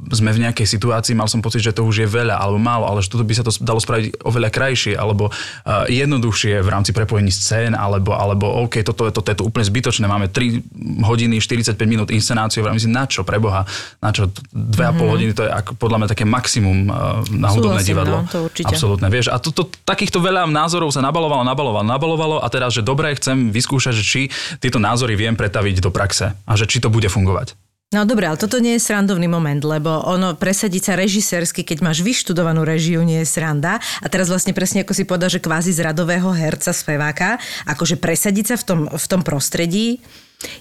[0.10, 3.00] sme v nejakej situácii, mal som pocit, že to už je veľa alebo málo, ale
[3.00, 7.32] že toto by sa to dalo spraviť oveľa krajšie alebo uh, jednoduchšie v rámci prepojení
[7.32, 12.10] scén, alebo, alebo OK, toto, toto je to úplne zbytočné, máme 3 hodiny, 45 minút
[12.12, 13.64] inscenáciu, vrám si, na čo, preboha,
[14.02, 15.00] na čo, 2,5 mm-hmm.
[15.12, 18.18] hodiny, to je ako, podľa mňa také maximum uh, na hudobné Súhlasím, divadlo.
[18.24, 18.74] no, to určite.
[18.74, 22.82] Absolútne, vieš, a to, to, takýchto veľa názorov sa nabalovalo, nabalovalo, nabalovalo a teraz, že
[22.82, 24.22] dobre, chcem vyskúšať, že či
[24.60, 27.65] tieto názory viem pretaviť do praxe a že či to bude fungovať.
[27.94, 32.02] No dobre, ale toto nie je srandovný moment, lebo ono presadiť sa režisérsky, keď máš
[32.02, 33.78] vyštudovanú režiu, nie je sranda.
[34.02, 37.38] A teraz vlastne presne ako si povedal, že kvázi z radového herca, speváka,
[37.70, 40.02] akože presadiť sa v tom, v tom prostredí,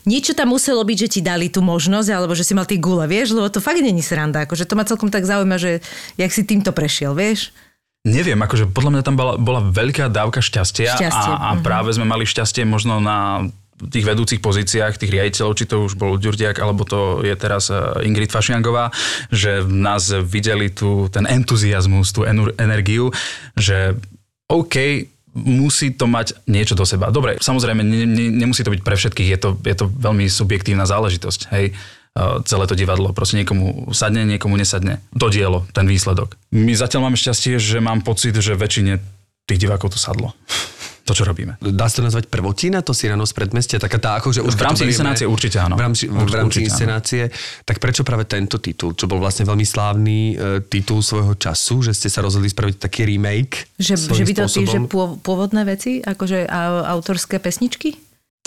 [0.07, 3.05] Niečo tam muselo byť, že ti dali tú možnosť, alebo že si mal tie gule,
[3.05, 4.47] vieš, lebo to fakt není sranda.
[4.47, 5.85] Akože to ma celkom tak zaujíma, že
[6.17, 7.53] jak si týmto prešiel, vieš?
[8.05, 12.05] Neviem, akože podľa mňa tam bola, bola veľká dávka šťastia Šťastie, a, a práve sme
[12.05, 16.87] mali šťastie možno na tých vedúcich pozíciách, tých riaditeľov, či to už bol Ďurdiak, alebo
[16.87, 18.95] to je teraz eh, Ingrid Fašiangová,
[19.35, 23.11] že nás videli tu ten entuziasmus, tú ener- energiu,
[23.59, 23.99] že
[24.47, 27.11] OK, musí to mať niečo do seba.
[27.11, 30.87] Dobre, samozrejme, ne, ne, nemusí to byť pre všetkých, je to, je to veľmi subjektívna
[30.87, 33.11] záležitosť, hej uh, celé to divadlo.
[33.11, 35.03] Proste niekomu sadne, niekomu nesadne.
[35.19, 36.39] To dielo, ten výsledok.
[36.55, 39.03] My zatiaľ máme šťastie, že mám pocit, že väčšine
[39.45, 40.33] tých divákov to sadlo.
[41.05, 41.61] To, čo robíme.
[41.61, 43.77] Dá sa to nazvať prvotina, to Cyrano z predmestia?
[43.77, 45.77] Taká tá, akože už V rámci inscenácie určite áno.
[45.77, 46.67] V rámci, v Určite rámci áno.
[46.73, 47.23] inscenácie.
[47.69, 51.93] Tak prečo práve tento titul, čo bol vlastne veľmi slávny e, titul svojho času, že
[51.93, 53.69] ste sa rozhodli spraviť taký remake?
[53.77, 54.79] Že, že by to tí, že
[55.21, 56.49] pôvodné veci, akože
[56.88, 58.01] autorské pesničky?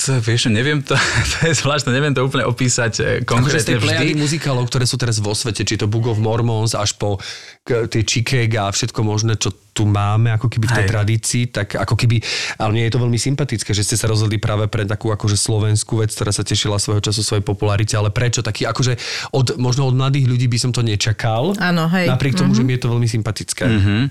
[0.07, 0.95] Vieš, neviem to,
[1.37, 4.21] to je zvláštne, neviem to úplne opísať eh, Akože z konkrétne tej plejady vždy.
[4.23, 7.19] muzikálov, ktoré sú teraz vo svete, či to Book of Mormons až po
[7.67, 10.91] tie Chicago a všetko možné, čo tu máme ako keby v tej Hej.
[10.91, 12.17] tradícii, tak ako keby,
[12.57, 16.01] ale mne je to veľmi sympatické, že ste sa rozhodli práve pre takú akože slovenskú
[16.01, 18.41] vec, ktorá sa tešila svojho času svojej popularite, ale prečo?
[18.41, 18.97] Taký akože
[19.37, 21.53] od, možno od mladých ľudí by som to nečakal.
[21.61, 22.09] Áno, hej.
[22.09, 22.57] Napriek tomu, mm-hmm.
[22.57, 23.65] že mi je to veľmi sympatické.
[23.69, 24.01] Mm-hmm.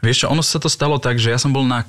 [0.00, 1.84] Vieš čo, ono sa to stalo tak, že ja som bol na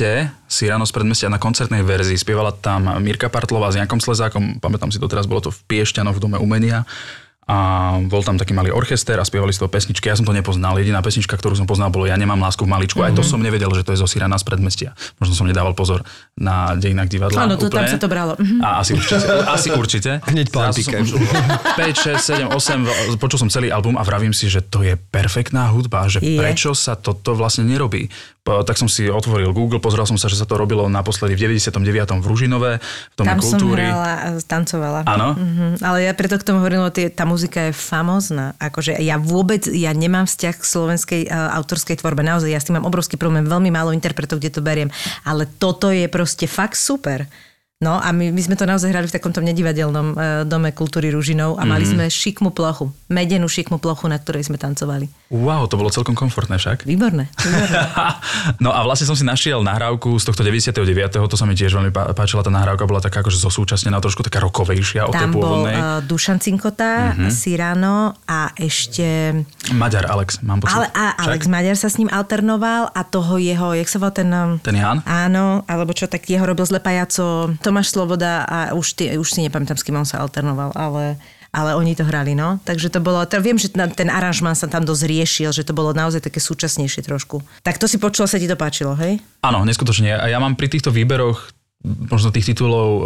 [0.00, 2.16] koncerte Cyrano z predmestia na koncertnej verzii.
[2.16, 6.16] Spievala tam Mirka Partlová s Jankom Slezákom, pamätám si to teraz, bolo to v Piešťanoch
[6.16, 6.88] v Dome umenia.
[7.50, 10.06] A bol tam taký malý orchester a spievali z toho pesničky.
[10.06, 10.78] Ja som to nepoznal.
[10.78, 13.02] Jediná pesnička, ktorú som poznal, bolo Ja nemám lásku v maličku.
[13.02, 13.10] Mm-hmm.
[13.10, 14.94] Aj to som nevedel, že to je zo Cyrana z predmestia.
[15.18, 16.06] Možno som nedával pozor
[16.38, 17.50] na dejinách divadla.
[17.50, 17.90] Áno, to tam úplne.
[17.90, 18.38] sa to bralo.
[18.38, 18.62] Mhm.
[18.62, 19.26] A asi určite.
[19.50, 20.10] asi určite.
[20.30, 20.94] Hneď po Zrazu antike.
[20.94, 21.10] som už
[21.74, 25.74] 5, 6, 7, 8, počul som celý album a vravím si, že to je perfektná
[25.74, 26.38] hudba, že Je.
[26.38, 28.06] prečo sa toto vlastne nerobí.
[28.50, 31.54] Po- Tak som si otvoril Google, pozrel som sa, že sa to robilo naposledy v
[31.54, 31.78] 99.
[32.18, 33.86] v Ružinové, v Dome Tam som kultúry.
[33.86, 35.00] hrala a tancovala.
[35.06, 35.38] Áno?
[35.38, 38.58] Mhm, ale ja preto k tomu hovorím, lebo tá muzika je famózna.
[38.58, 42.20] Akože ja vôbec, ja nemám vzťah k slovenskej uh, autorskej tvorbe.
[42.20, 43.46] Naozaj, ja s tým mám obrovský problém.
[43.46, 44.90] Veľmi málo interpretov, kde to beriem.
[45.22, 47.30] Ale toto je proste fakt super.
[47.80, 51.56] No a my, my sme to naozaj hrali v takomto nedivadelnom uh, dome kultúry Ružinov
[51.56, 52.92] a mali sme šikmú plochu.
[53.08, 55.08] Medenú šikmú plochu, na ktorej sme tancovali.
[55.32, 56.84] Wow, to bolo celkom komfortné však.
[56.84, 57.32] Výborné.
[57.32, 57.80] výborné.
[58.64, 60.76] no a vlastne som si našiel nahrávku z tohto 99.
[61.24, 62.44] To sa mi tiež veľmi pá- páčila.
[62.44, 65.72] Tá nahrávka bola taká akože zosúčasnená, trošku taká rokovejšia od tej Tam bol pôvodnej.
[65.72, 67.32] uh, Dušan Cinkota, Mhm.
[67.32, 67.96] Cyrano
[68.28, 69.40] a ešte...
[69.72, 70.76] Maďar Alex, mám pocit.
[70.76, 71.24] Ale a Však?
[71.24, 74.28] Alex Maďar sa s ním alternoval a toho jeho, jak sa volá ten...
[74.28, 75.00] um, Ten Jan?
[75.02, 79.46] Áno, alebo čo, tak jeho robil zle pajaco Tomáš Sloboda a už, ty, už si
[79.46, 81.14] nepamätám, s kým on sa alternoval, ale
[81.50, 82.62] ale oni to hrali, no.
[82.62, 85.90] Takže to bolo, to viem, že ten aranžmán sa tam dosť riešil, že to bolo
[85.90, 87.42] naozaj také súčasnejšie trošku.
[87.66, 89.18] Tak to si počula, sa ti to páčilo, hej?
[89.42, 90.14] Áno, neskutočne.
[90.14, 91.50] A ja mám pri týchto výberoch
[91.82, 93.02] možno tých titulov e,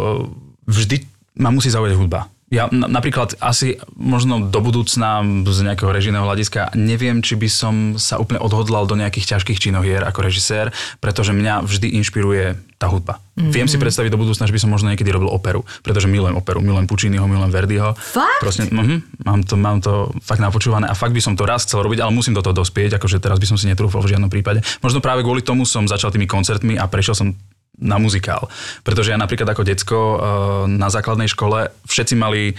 [0.69, 1.09] vždy
[1.41, 2.29] ma musí zaujať hudba.
[2.55, 7.75] Ja na- napríklad asi možno do budúcna z nejakého režijného hľadiska neviem, či by som
[7.99, 10.71] sa úplne odhodlal do nejakých ťažkých činohier ako režisér,
[11.03, 13.19] pretože mňa vždy inšpiruje tá hudba.
[13.35, 13.51] Mm-hmm.
[13.51, 16.59] Viem si predstaviť do budúcna, že by som možno niekedy robil operu, pretože milujem operu,
[16.59, 17.95] milujem Pucciniho, milujem Verdiho.
[17.95, 18.43] Fakt?
[18.43, 21.83] Proste, uh-huh, mám, to, mám to fakt napočúvané a fakt by som to raz chcel
[21.83, 24.59] robiť, ale musím do toho dospieť, akože teraz by som si netrúfal v žiadnom prípade.
[24.83, 27.27] Možno práve kvôli tomu som začal tými koncertmi a prešiel som
[27.79, 28.47] na muzikál.
[28.81, 30.17] Pretože ja napríklad ako decko eh,
[30.71, 32.55] na základnej škole všetci mali eh,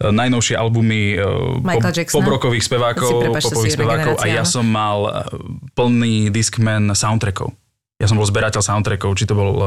[0.00, 2.20] najnovšie albumy eh, Jacksona?
[2.20, 5.28] pop-rockových spevákov, popových spevákov a ja som mal
[5.72, 7.52] plný diskman soundtrackov.
[7.98, 9.58] Ja som bol zberateľ soundtrackov, či to bol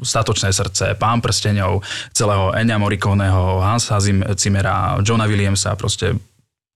[0.00, 6.16] Statočné srdce, Pán prstenov, celého Enya Morriconeho, Hansa Zim- Zimmera, Johna Williamsa, proste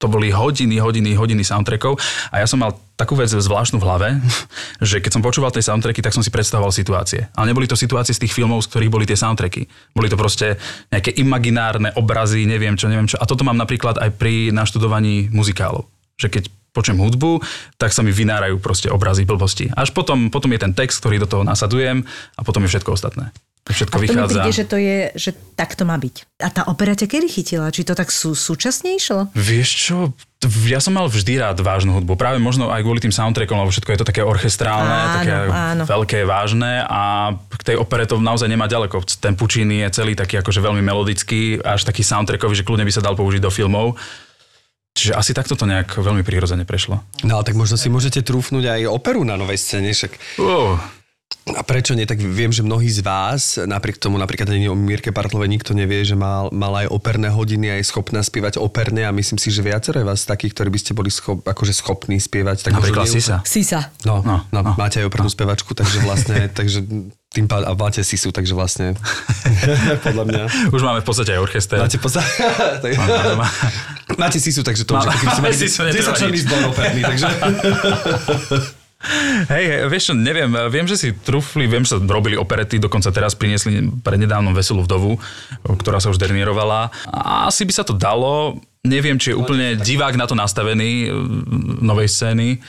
[0.01, 2.01] to boli hodiny, hodiny, hodiny soundtrackov
[2.33, 4.07] a ja som mal takú vec zvláštnu v hlave,
[4.89, 7.29] že keď som počúval tie soundtracky, tak som si predstavoval situácie.
[7.37, 9.69] Ale neboli to situácie z tých filmov, z ktorých boli tie soundtracky.
[9.93, 10.57] Boli to proste
[10.89, 13.21] nejaké imaginárne obrazy, neviem čo, neviem čo.
[13.21, 15.85] A toto mám napríklad aj pri naštudovaní muzikálov.
[16.17, 17.43] Že keď počujem hudbu,
[17.75, 19.67] tak sa mi vynárajú proste obrazy blbosti.
[19.75, 22.07] Až potom, potom je ten text, ktorý do toho nasadujem
[22.39, 23.35] a potom je všetko ostatné.
[23.61, 24.33] Všetko A to vychádza.
[24.41, 26.15] príde, že to je, že tak to má byť.
[26.41, 27.69] A tá opera ťa kedy chytila?
[27.69, 29.29] Či to tak sú, súčasne išlo?
[29.37, 29.97] Vieš čo,
[30.65, 32.17] ja som mal vždy rád vážnu hudbu.
[32.17, 35.83] Práve možno aj kvôli tým soundtrackom, lebo všetko je to také orchestrálne, Áno, také áno.
[35.85, 38.97] veľké, vážne a k tej opere to naozaj nemá ďaleko.
[39.21, 43.05] Ten Puccini je celý taký akože veľmi melodický, až taký soundtrackový, že kľudne by sa
[43.05, 43.93] dal použiť do filmov.
[44.91, 46.99] Čiže asi takto to nejak veľmi prirodzene prešlo.
[47.23, 50.75] No ale tak možno si môžete trúfnuť aj operu na novej scéne, však Uh,
[51.43, 52.05] A prečo nie?
[52.05, 56.01] Tak viem, že mnohí z vás, napriek tomu napríklad ani o Mirke Partlovej nikto nevie,
[56.01, 59.59] že mal, mal aj operné hodiny a je schopná spievať operne a myslím si, že
[59.59, 62.61] viacero je vás takých, ktorí by ste boli schop, akože schopní spievať.
[62.63, 63.41] Tak napríklad nie- Sisa.
[63.41, 63.89] Sisa.
[64.03, 64.71] No, no, No, no, no.
[64.75, 66.85] máte aj opernú spevačku, takže vlastne, takže
[67.27, 68.93] tým pádom, a máte sisu, takže vlastne,
[70.05, 70.41] podľa mňa.
[70.69, 71.79] Už máme v podstate aj orchester.
[71.79, 72.21] Máte posa...
[72.85, 72.91] tak...
[74.13, 76.43] máte sisu, takže to už Máme- keby ste mali sisu, netreba 10 členný nič.
[76.45, 77.27] zbor operný, takže...
[79.49, 83.09] Hej, hej, vieš čo, neviem, viem, že si trúfli, viem, že sa robili operety, dokonca
[83.09, 85.17] teraz priniesli prednedávnom Veselú vdovu,
[85.65, 86.93] ktorá sa už dernierovala.
[87.09, 91.09] A asi by sa to dalo, neviem, či je úplne divák na to nastavený, e,
[91.81, 92.61] novej scény.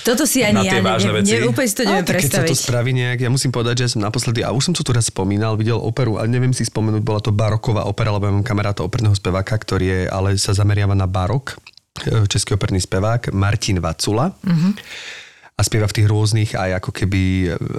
[0.00, 1.36] Toto si Na ani tie ja vážne neviem, veci.
[1.36, 2.64] ne, úplne si to neviem tak keď sa to predstaviť.
[2.64, 5.12] spraví nejak, ja musím povedať, že ja som naposledy, a už som to tu raz
[5.12, 8.80] spomínal, videl operu, ale neviem si spomenúť, bola to baroková opera, lebo ja mám kamaráta
[8.80, 11.60] operného speváka, ktorý je, ale sa zameriava na barok,
[12.08, 14.32] e, český operný spevák, Martin Vacula.
[14.40, 14.72] Mm-hmm.
[15.56, 17.22] A spieva v tých rôznych aj ako keby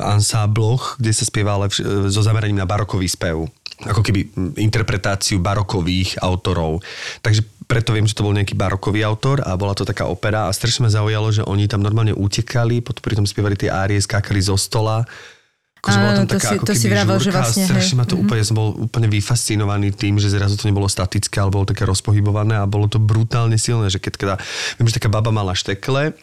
[0.02, 3.46] ansábloch, kde sa spieva ale vš- so zameraním na barokový spev.
[3.86, 6.82] Ako keby interpretáciu barokových autorov.
[7.22, 10.56] Takže preto viem, že to bol nejaký barokový autor a bola to taká opera a
[10.56, 15.06] strašne ma zaujalo, že oni tam normálne utekali, pritom spievali tie árie, skákali zo stola.
[15.78, 18.18] Akože bola tam to taká si- ako to si vravel, že vlastne, strašne ma to
[18.18, 22.58] úplne, som bol úplne vyfascinovaný tým, že zrazu to nebolo statické, ale bolo také rozpohybované
[22.58, 24.36] a bolo to brutálne silné, že keď teda,
[24.82, 26.18] viem, že taká baba mala štekle,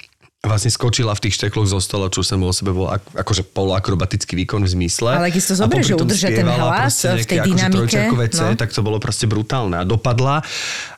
[0.44, 4.37] vlastne skočila v tých štekloch zo stola, čo samo o sebe bol ak, akože poloakrobatický
[4.44, 5.16] výkon v zmysle.
[5.16, 8.26] Ale keď si to A zoberieš, že udržať ten hlas v tej akože dynamike, trojčiarkové
[8.30, 8.57] C, no.
[8.57, 9.80] tak to bolo proste brutálne.
[9.80, 10.44] A dopadla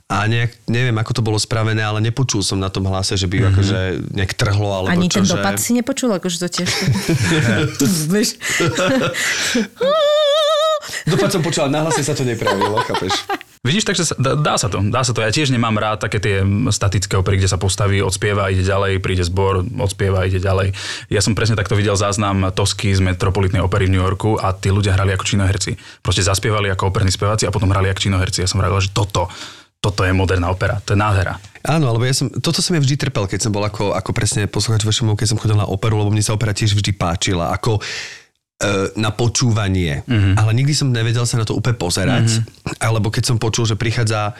[0.06, 3.42] a nejak, neviem, ako to bolo spravené, ale nepočul som na tom hlase, že by
[3.42, 3.50] mm-hmm.
[3.50, 3.78] akože
[4.14, 5.34] nejak trhlo, alebo Ani čo, ten že...
[5.34, 6.70] dopad si nepočul, akože to tiež...
[11.10, 13.26] Dopad som počul, ale na hlase sa to neprejavilo, chápeš?
[13.64, 15.24] Vidíš, takže sa, dá, dá sa to, dá sa to.
[15.24, 19.24] Ja tiež nemám rád také tie statické opery, kde sa postaví, odspieva, ide ďalej, príde
[19.24, 20.76] zbor, odspieva, ide ďalej.
[21.08, 24.68] Ja som presne takto videl záznam Tosky z Metropolitnej opery v New Yorku a tí
[24.68, 25.78] ľudia hrali ako činoherci.
[26.04, 28.44] Proste zaspievali ako operní speváci a potom hrali ako činoherci.
[28.44, 29.26] Ja som vravil, že toto,
[29.80, 31.38] toto je moderná opera, to je nádhera.
[31.66, 34.46] Áno, alebo ja som, toto som ja vždy trpel, keď som bol ako, ako presne
[34.46, 37.82] posluchač vašemu, keď som chodil na operu, lebo mne sa opera tiež vždy páčila, ako
[38.96, 40.00] na počúvanie.
[40.08, 40.34] Mm-hmm.
[40.40, 42.40] Ale nikdy som nevedel sa na to úplne pozerať.
[42.40, 42.80] Mm-hmm.
[42.80, 44.32] Alebo keď som počul, že prichádza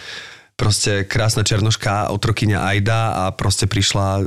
[0.57, 4.23] proste krásna černoška, otrokyňa Aida a proste prišla e,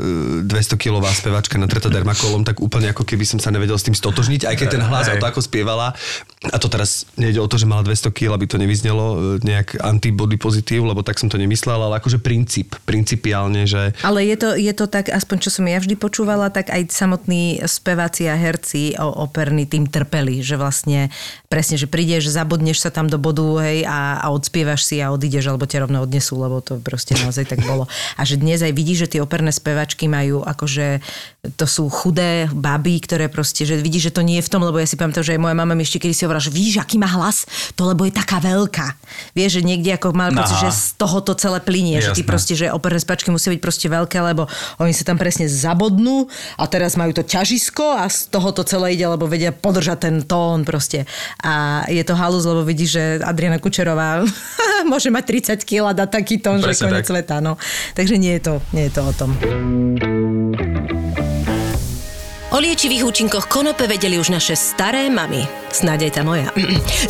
[0.45, 4.55] 200-kilová spevačka natretá dermakolom, tak úplne ako keby som sa nevedel s tým stotožniť, aj
[4.55, 5.97] keď ten hlas a to ako spievala,
[6.39, 9.81] a to teraz nejde o to, že mala 200 kg, aby to nevyznelo e, nejak
[9.81, 14.49] antibody pozitív, lebo tak som to nemyslel, ale akože princíp, principiálne, že Ale je to,
[14.53, 18.93] je to tak, aspoň čo som ja vždy počúvala, tak aj samotní speváci a herci
[19.01, 21.09] o operný tým trpeli, že vlastne
[21.49, 25.49] presne, že prídeš, zabodneš sa tam do bodu hej, a, a odspievaš si a odídeš,
[25.49, 27.87] alebo ťa rovno odnesú, lebo to proste naozaj tak bolo.
[28.19, 30.99] A že dnes aj vidíš, že tie operné spevačky majú akože,
[31.55, 34.75] to sú chudé baby, ktoré proste, že vidíš, že to nie je v tom, lebo
[34.75, 36.99] ja si pamätám, že aj moja mama mi ešte kedy si hovorila, že vidíš, aký
[36.99, 37.47] má hlas,
[37.79, 38.99] to lebo je taká veľká.
[39.31, 42.27] Vieš, že niekde ako mal pocit, že z toho to celé plinie, že ty Jasné.
[42.27, 44.51] proste, že operné spevačky musia byť proste veľké, lebo
[44.83, 46.27] oni sa tam presne zabodnú
[46.59, 50.15] a teraz majú to ťažisko a z toho to celé ide, lebo vedia podržať ten
[50.27, 51.07] tón proste.
[51.39, 54.27] A je to halus, lebo vidíš, že Adriana Kučerová
[54.91, 55.23] môže mať
[55.61, 57.11] 30 kg a dá taký tón, že Presne konec tak.
[57.13, 57.35] sveta.
[57.39, 57.55] No.
[57.93, 59.29] Takže nie je, to, nie je to o tom.
[62.49, 65.68] O liečivých účinkoch konope vedeli už naše staré mamy.
[65.69, 66.49] Snáď aj tá moja.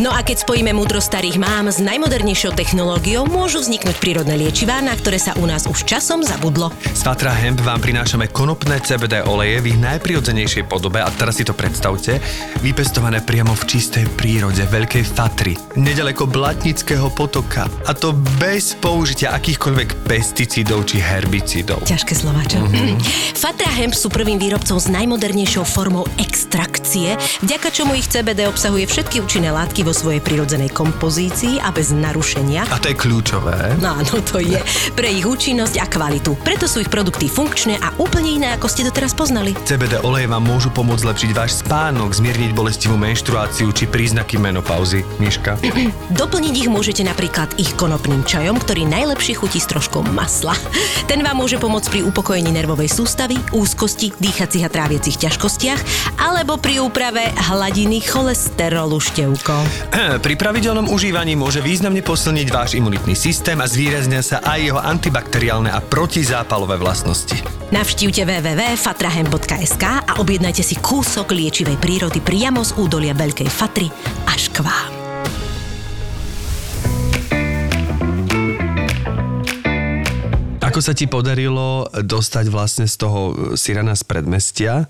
[0.03, 4.91] No a keď spojíme múdro starých mám s najmodernejšou technológiou, môžu vzniknúť prírodné liečivá, na
[4.99, 6.67] ktoré sa u nás už časom zabudlo.
[6.91, 11.47] Z Fatra Hemp vám prinášame konopné CBD oleje v ich najprirodzenejšej podobe a teraz si
[11.47, 12.19] to predstavte,
[12.59, 18.11] vypestované priamo v čistej prírode Veľkej Fatry, nedaleko Blatnického potoka a to
[18.43, 21.87] bez použitia akýchkoľvek pesticídov či herbicídov.
[21.87, 22.59] Ťažké slováča.
[23.39, 29.21] Fatra Hemp sú prvým výrobcom s najmodernejšou formou extrakcie, vďaka čomu ich CBD obsahuje všetky
[29.21, 33.77] účinné látky vo svojej prirodzenej kompozícii a bez narušenia A to je kľúčové.
[33.77, 34.57] No áno, to je.
[34.97, 36.33] Pre ich účinnosť a kvalitu.
[36.41, 39.53] Preto sú ich produkty funkčné a úplne iné, ako ste doteraz poznali.
[39.69, 45.05] CBD oleje vám môžu pomôcť zlepšiť váš spánok, zmierniť bolestivú menštruáciu či príznaky menopauzy.
[45.21, 45.61] Miška?
[46.19, 50.57] Doplniť ich môžete napríklad ich konopným čajom, ktorý najlepšie chutí s troškou masla.
[51.05, 55.81] Ten vám môže pomôcť pri upokojení nervovej sústavy, úzkosti, dýchacích a tráviacich ťažkostiach
[56.17, 58.38] alebo pri úprave hladiny cholesterolu
[58.99, 59.55] števko.
[60.25, 65.67] Pri pravidelnom užívaní môže významne posilniť váš imunitný systém a zvýraznia sa aj jeho antibakteriálne
[65.67, 67.35] a protizápalové vlastnosti.
[67.69, 73.91] Navštívte www.fatrahem.sk a objednajte si kúsok liečivej prírody priamo z údolia Veľkej Fatry
[74.25, 74.91] až k vám.
[80.69, 83.19] Ako sa ti podarilo dostať vlastne z toho
[83.57, 84.85] Sirana z predmestia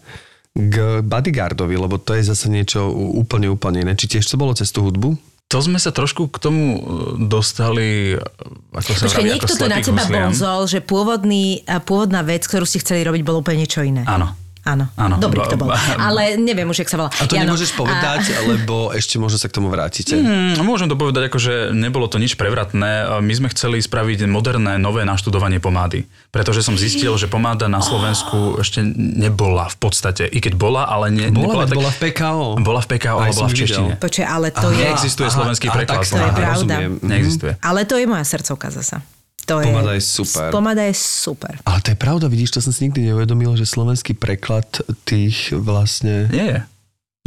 [0.67, 3.95] k bodyguardovi, lebo to je zase niečo úplne, úplne iné.
[3.95, 5.15] Či tiež to bolo cez tú hudbu?
[5.49, 6.79] To sme sa trošku k tomu e,
[7.25, 8.21] dostali, e,
[8.69, 10.29] ako sa vraví, niekto to na teba gusliam.
[10.29, 14.05] bonzol, že pôvodný, a pôvodná vec, ktorú ste chceli robiť, bolo úplne niečo iné.
[14.05, 14.37] Áno.
[14.69, 15.15] Áno, Áno.
[15.17, 15.73] dobrý to bol.
[15.97, 17.09] Ale neviem už, jak sa volá.
[17.09, 17.49] A to Jano.
[17.49, 20.13] nemôžeš povedať, lebo ešte možno sa k tomu vrátite.
[20.13, 22.89] Hmm, môžem to povedať, ako, že nebolo to nič prevratné.
[23.19, 26.05] My sme chceli spraviť moderné, nové naštudovanie pomády.
[26.29, 30.23] Pretože som zistil, že pomáda na Slovensku ešte nebola v podstate.
[30.25, 31.75] I keď bola, ale ne, Bola, nebola tak...
[31.75, 32.43] bola v PKO.
[32.59, 33.91] Bola v PKO, ale bola v češtine.
[33.97, 34.85] Počkaj, ale to je...
[34.85, 36.01] Neexistuje slovenský aha, preklad.
[36.01, 36.53] tak To je aha, pravda.
[36.53, 36.91] rozumiem.
[36.95, 37.07] Mhm.
[37.07, 37.51] Neexistuje.
[37.59, 39.01] Ale to je moja srdcovka zasa.
[39.49, 40.47] To Pomada je super.
[40.53, 41.57] Pomada je super.
[41.65, 44.69] Ale to je pravda, vidíš, to som si nikdy neuvedomil, že slovenský preklad
[45.09, 46.29] tých vlastne...
[46.29, 46.59] Nie je.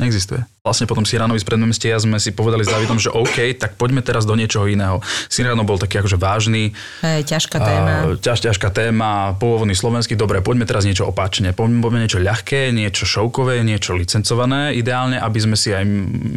[0.03, 0.43] Neexistuje.
[0.61, 4.23] Vlastne potom Siranovi z predmestia sme si povedali s Davidom, že OK, tak poďme teraz
[4.23, 4.99] do niečoho iného.
[5.27, 7.91] Sirano bol taký akože vážny, Hej, ťažká téma.
[7.91, 11.51] A, ťaž, ťažká téma, pôvodný slovenský, dobre, poďme teraz niečo opačne.
[11.51, 15.83] Poďme, niečo ľahké, niečo šovkové, niečo licencované, ideálne, aby sme si aj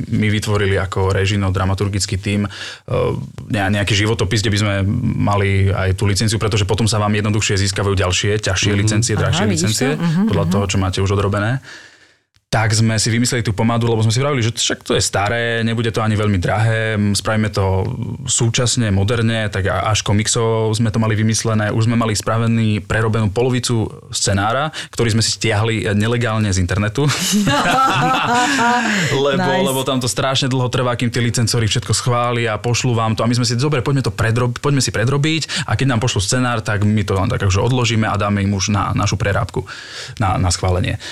[0.08, 2.50] my vytvorili ako režino-dramaturgický tím e,
[3.48, 4.74] ne- nejaký životopis, kde by sme
[5.16, 8.78] mali aj tú licenciu, pretože potom sa vám jednoduchšie získavajú ďalšie, ťažšie Mhm.
[8.78, 9.66] licencie, drahšie vidíš to?
[9.68, 9.90] licencie,
[10.26, 11.62] podľa toho, čo máte už odrobené
[12.56, 15.60] tak sme si vymysleli tú pomádu, lebo sme si vravili, že však to je staré,
[15.60, 17.84] nebude to ani veľmi drahé, spravíme to
[18.32, 23.92] súčasne, moderne, tak až komiksov sme to mali vymyslené, už sme mali spravený, prerobenú polovicu
[24.08, 27.04] scenára, ktorý sme si stiahli nelegálne z internetu.
[29.28, 29.68] lebo, Nice.
[29.68, 33.20] lebo tam to strašne dlho trvá, kým tí licencori všetko schvália a pošlú vám to.
[33.20, 36.24] A my sme si, dobre, poďme to predrob, poďme si predrobiť a keď nám pošlú
[36.24, 39.68] scenár, tak my to len tak akože odložíme a dáme im už na našu prerábku,
[40.24, 41.04] na, na schválenie.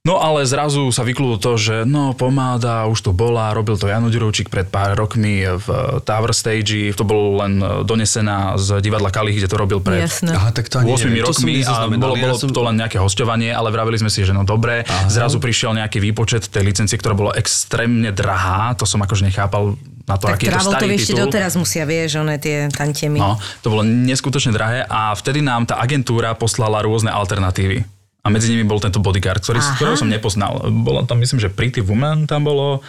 [0.00, 4.08] No ale zrazu sa vyklúlo to, že no pomáda už tu bola, robil to Jano
[4.08, 5.66] Ďurovčík pred pár rokmi v
[6.08, 10.32] Tower Stage, to bolo len donesená z divadla Kalich, kde to robil pred Jasné.
[10.32, 12.00] Aha, tak to ani 8 neviem, to rokmi a nezaznamenal.
[12.00, 14.88] bolo, Ja bolo som- to len nejaké hostovanie, ale vravili sme si, že no dobre,
[15.12, 19.76] zrazu prišiel nejaký výpočet tej licencie, ktorá bola extrémne drahá, to som akože nechápal
[20.08, 21.22] na to, Tak aký je to starý Travoltovi ešte titul.
[21.28, 23.20] doteraz musia, vieš, one tie tantiemy.
[23.20, 27.99] No, to bolo neskutočne drahé a vtedy nám tá agentúra poslala rôzne alternatívy.
[28.20, 29.74] A medzi nimi bol tento bodyguard, ktorý, Aha.
[29.74, 30.60] ktorého som nepoznal.
[30.68, 32.84] Bolo tam, myslím, že Pretty Woman tam bolo.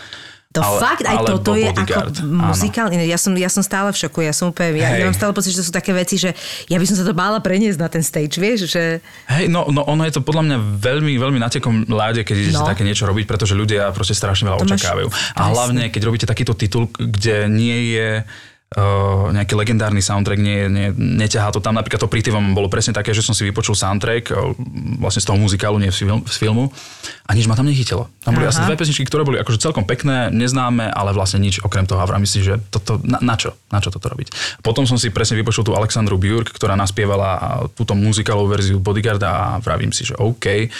[0.52, 2.91] To ale- fakt, aj toto je Bodyguard, ako muzikál.
[2.91, 5.56] Ja som, ja som stále v šoku, ja som úplne, ja, ja mám stále pocit,
[5.56, 6.36] že to sú také veci, že
[6.67, 9.00] ja by som sa to bála preniesť na ten stage, vieš, že
[9.32, 12.60] Hej, no, no ono je to podľa mňa veľmi, veľmi na tekom láde, keď idete
[12.60, 12.67] No.
[12.67, 15.08] také niečo robiť, pretože ľudia proste strašne veľa To máš- očakávajú.
[15.08, 15.48] A presne.
[15.48, 18.10] hlavne, keď robíte takýto titul, kde nie je
[18.78, 21.76] uh, nejaký legendárny soundtrack, nie, nie, neťahá to tam.
[21.76, 24.56] Napríklad to Pretty Woman bolo presne také, že som si vypočul soundtrack uh,
[25.04, 26.72] vlastne z toho muzikálu, nie z, film, z filmu
[27.28, 28.08] a nič ma tam nechytilo.
[28.24, 28.56] Tam boli Aha.
[28.56, 32.00] asi dve pesničky, ktoré boli akože celkom pekné, neznáme, ale vlastne nič okrem toho.
[32.00, 33.60] A vravím si, že toto, na, na čo?
[33.68, 34.62] Na čo toto robiť?
[34.64, 39.46] Potom som si presne vypočul tú Alexandru Björk, ktorá naspievala túto muzikálovú verziu Bodyguarda a
[39.60, 40.72] vravím si, že OK.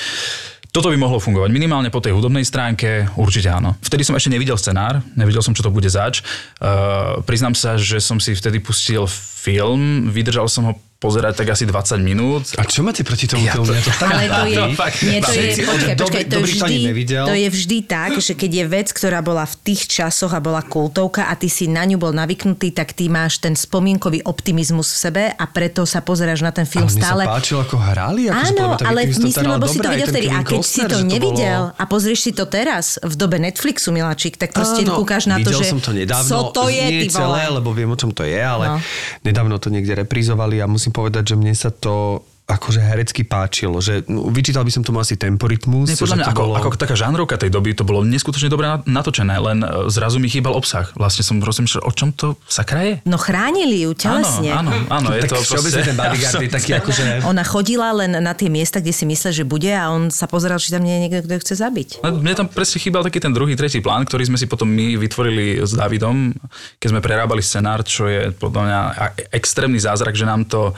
[0.71, 1.51] Toto by mohlo fungovať.
[1.51, 3.75] Minimálne po tej hudobnej stránke určite áno.
[3.84, 6.23] Vtedy som ešte nevidel scenár, nevidel som, čo to bude zač.
[6.63, 11.65] Uh, priznám sa, že som si vtedy pustil film, vydržal som ho pozerať tak asi
[11.65, 12.53] 20 minút.
[12.55, 13.65] A čo máte proti tomu Ja filmu?
[13.65, 14.57] to- Ja to tak Ale to je,
[15.03, 16.77] nie, to je, počkaj, počkaj, to je, vždy,
[17.09, 20.61] to je vždy tak, že keď je vec, ktorá bola v tých časoch a bola
[20.61, 24.97] kultovka a ty si na ňu bol navyknutý, tak ty máš ten spomienkový optimizmus v
[25.01, 27.23] sebe a preto sa pozeráš na ten film Ale stále.
[27.23, 28.21] sa páčilo, ako hrali.
[28.27, 30.27] Ako Áno, ale myslím, lebo si to videl vtedy.
[30.29, 34.53] A keď si to nevidel a pozrieš si to teraz v dobe Netflixu, Miláčik, tak
[34.53, 37.71] proste Áno, kúkáš na to, že som to nedávno, co to je, ty celé, lebo
[37.71, 38.77] viem, o čom to je, ale No.
[39.23, 44.04] nedávno to niekde reprízovali a musím povedať, že mne sa to akože herecky páčilo, že
[44.12, 45.88] no, vyčítal by som tomu asi temporitmus.
[45.88, 46.54] Nie, podľa mňa to ako, bolo...
[46.60, 50.27] ako taká žánrovka tej doby, to bolo neskutočne dobre na- natočené, len e, zrazu mi
[50.27, 50.91] chýbal obsah.
[50.99, 52.93] Vlastne som že o čom to sakra je?
[53.08, 54.51] No chránili ju telesne.
[54.51, 55.80] Áno, áno, áno, je tak to proste...
[55.84, 57.04] ten bodyguard je taký akože...
[57.32, 60.60] Ona chodila len na tie miesta, kde si myslel, že bude a on sa pozeral,
[60.60, 61.89] či tam nie je niekto, kto ju chce zabiť.
[62.04, 64.99] No, Mne tam presne chýbal taký ten druhý, tretí plán, ktorý sme si potom my
[64.99, 66.36] vytvorili s Davidom,
[66.82, 70.75] keď sme prerábali scenár, čo je podľa mňa a- extrémny zázrak, že nám to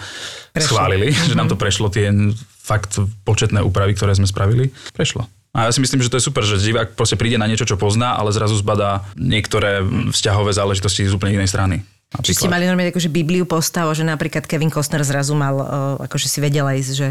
[0.54, 0.78] Prešlo.
[0.78, 2.14] schválili, že nám to prešlo tie
[2.64, 4.70] fakt početné úpravy, ktoré sme spravili.
[4.94, 5.26] Prešlo.
[5.54, 7.78] A ja si myslím, že to je super, že divák proste príde na niečo, čo
[7.78, 11.86] pozná, ale zrazu zbadá niektoré vzťahové záležitosti z úplne inej strany.
[12.22, 12.54] Či ste Napríklad.
[12.54, 15.66] mali normálne akože Bibliu postavu, že napríklad Kevin Costner zrazu mal, o,
[16.02, 17.10] akože si vedel aj, že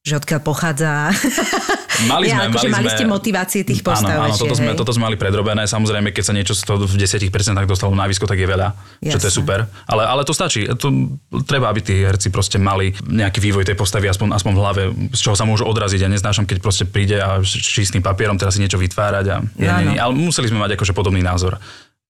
[0.00, 1.12] že odkiaľ pochádza.
[2.08, 4.16] Mali Ja, sme, akože mali, mali ste motivácie tých postav.
[4.16, 5.68] Áno, áno toto, sme, toto sme mali predrobené.
[5.68, 7.28] Samozrejme, keď sa niečo z toho v 10%
[7.68, 8.72] dostalo na výsko, tak je veľa.
[9.04, 9.58] Že to je super.
[9.84, 10.64] Ale, ale to stačí.
[10.64, 10.88] To,
[11.44, 14.82] treba, aby tí herci proste mali nejaký vývoj tej postavy aspoň, aspoň v hlave,
[15.12, 16.06] z čoho sa môžu odraziť.
[16.06, 19.26] Ja neznášam, keď proste príde a s čistým papierom teraz si niečo vytvárať.
[19.28, 19.48] A, Áno.
[19.58, 19.98] nie, nie.
[20.00, 21.60] Ale museli sme mať akože podobný názor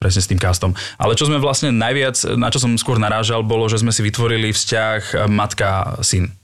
[0.00, 0.72] presne s tým castom.
[0.96, 4.48] Ale čo sme vlastne najviac, na čo som skôr narážal, bolo, že sme si vytvorili
[4.48, 6.39] vzťah matka-syn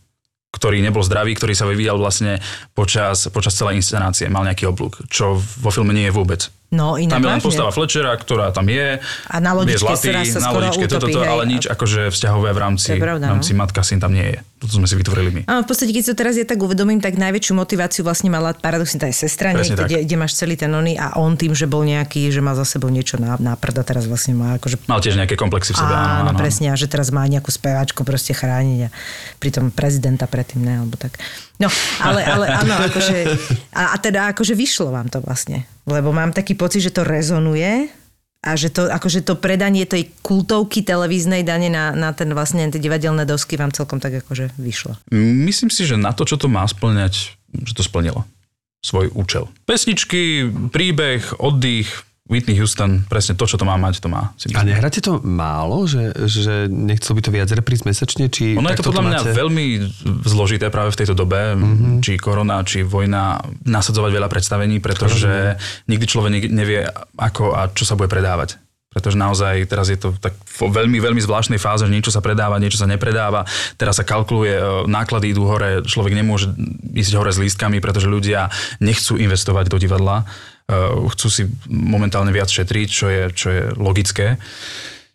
[0.56, 2.40] ktorý nebol zdravý, ktorý sa vyvíjal vlastne
[2.72, 4.32] počas, počas celej inscenácie.
[4.32, 6.48] Mal nejaký oblúk, čo vo filme nie je vôbec.
[6.66, 8.98] No, inak Tam je len postava Fletchera, ktorá tam je.
[9.30, 11.30] A na je lodičke zlatý, sa na lodičke, utopí, toto, hej.
[11.30, 13.62] ale nič akože vzťahové v rámci, je pravda, v rámci no.
[13.62, 14.38] matka syn tam nie je.
[14.58, 15.40] Toto sme si vytvorili my.
[15.46, 18.50] Áno, v podstate, keď si to teraz ja tak uvedomím, tak najväčšiu motiváciu vlastne mala
[18.50, 22.34] paradoxne tá sestra, kde, kde, máš celý ten oný a on tým, že bol nejaký,
[22.34, 25.14] že má za sebou niečo na, na prd a teraz vlastne má akože Mal tiež
[25.22, 26.40] nejaké komplexy v sebe, áno, Áno, áno.
[26.40, 28.92] presne, a že teraz má nejakú speváčku proste chrániť a
[29.38, 31.14] pritom prezidenta predtým ne, alebo tak.
[31.56, 31.72] No,
[32.04, 33.16] ale, ale áno, akože,
[33.72, 37.88] a, a teda akože vyšlo vám to vlastne, lebo mám taký pocit, že to rezonuje
[38.44, 42.78] a že to, akože to predanie tej kultovky televíznej dane na, na ten vlastne tie
[42.78, 44.94] divadelné dosky vám celkom tak akože vyšlo.
[45.10, 47.34] Myslím si, že na to, čo to má splňať,
[47.64, 48.28] že to splnilo
[48.86, 49.50] svoj účel.
[49.66, 54.34] Pesničky, príbeh, oddych, Whitney Houston, presne to, čo to má mať, to má.
[54.34, 54.66] Si A myslím.
[54.68, 58.26] nehráte to málo, že, že nechcel by to viac repríz mesačne?
[58.26, 59.30] Či Ono je to podľa mňa máte?
[59.32, 59.64] veľmi
[60.22, 61.62] zložité práve v tejto dobe, Mhm.
[61.62, 61.96] mm-hmm.
[62.00, 65.54] či korona, či vojna, nasadzovať veľa predstavení, pretože
[65.84, 66.82] nikdy človek nevie,
[67.14, 68.58] ako a čo sa bude predávať.
[68.88, 72.56] Pretože naozaj teraz je to tak vo veľmi, veľmi zvláštnej fáze, že niečo sa predáva,
[72.56, 73.44] niečo sa nepredáva.
[73.76, 76.48] Teraz sa kalkuluje, e, náklady idú hore, človek nemôže
[76.96, 78.48] ísť hore s lístkami, pretože ľudia
[78.80, 80.24] nechcú investovať do divadla.
[80.66, 80.74] E,
[81.14, 84.38] Chcú si momentálne viac šetriť, čo je, čo je logické.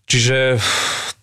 [0.07, 0.59] Čiže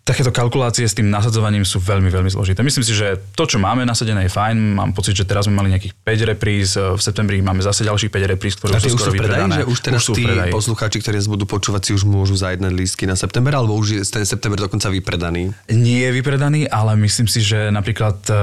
[0.08, 2.60] takéto kalkulácie s tým nasadzovaním sú veľmi, veľmi zložité.
[2.60, 4.56] Myslím si, že to, čo máme nasadené, je fajn.
[4.74, 8.24] Mám pocit, že teraz sme mali nejakých 5 repríz, v septembri máme zase ďalších 5
[8.26, 9.54] repríz, A ktoré sú už sú skoro vypredané.
[9.54, 10.50] že už teraz sú v tí predaji.
[10.50, 14.02] poslucháči, ktorí nás budú počúvať, si už môžu zajednať lístky na september, alebo už je
[14.02, 15.52] ten september dokonca vypredaný?
[15.68, 18.34] Nie je vypredaný, ale myslím si, že napríklad e,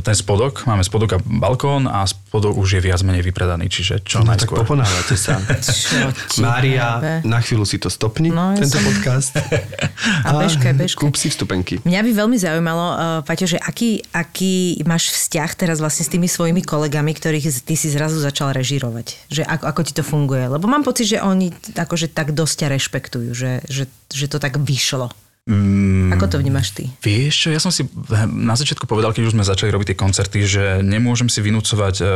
[0.00, 4.20] ten spodok, máme spodok a balkón a spodok už je viac menej vypredaný, čiže čo
[4.20, 4.62] No tak najskôr.
[4.62, 5.40] poponávate sa.
[6.38, 6.86] Mária,
[7.22, 9.32] na chvíľu si to stopni, No, ja tento som- podcast.
[10.26, 11.00] A bežkaj, bežkaj.
[11.00, 11.74] Kúp si vstupenky.
[11.82, 16.28] Mňa by veľmi zaujímalo, uh, Paťo, že aký, aký máš vzťah teraz vlastne s tými
[16.28, 19.30] svojimi kolegami, ktorých ty si zrazu začal režírovať.
[19.32, 20.44] Že ako, ako ti to funguje.
[20.46, 24.60] Lebo mám pocit, že oni akože tak dosť ťa rešpektujú, že, že, že to tak
[24.60, 25.08] vyšlo.
[25.48, 26.12] Mm.
[26.14, 26.92] Ako to vnímaš ty?
[27.00, 27.88] Vieš čo, ja som si
[28.28, 32.06] na začiatku povedal, keď už sme začali robiť tie koncerty, že nemôžem si vynúcovať, e,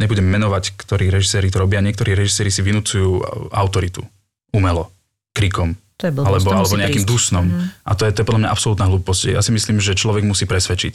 [0.00, 4.02] nebudem menovať, ktorí režiséri to robia, niektorí režiséri si vynúcujú autoritu.
[4.50, 4.88] Umelo.
[5.30, 5.78] Krikom.
[6.00, 7.12] To je blbosť, alebo, to alebo nejakým prísť.
[7.12, 7.44] dusnom.
[7.44, 7.66] Mm-hmm.
[7.84, 9.36] A to je, to je podľa mňa absolútna hlúposť.
[9.36, 10.94] Ja si myslím, že človek musí presvedčiť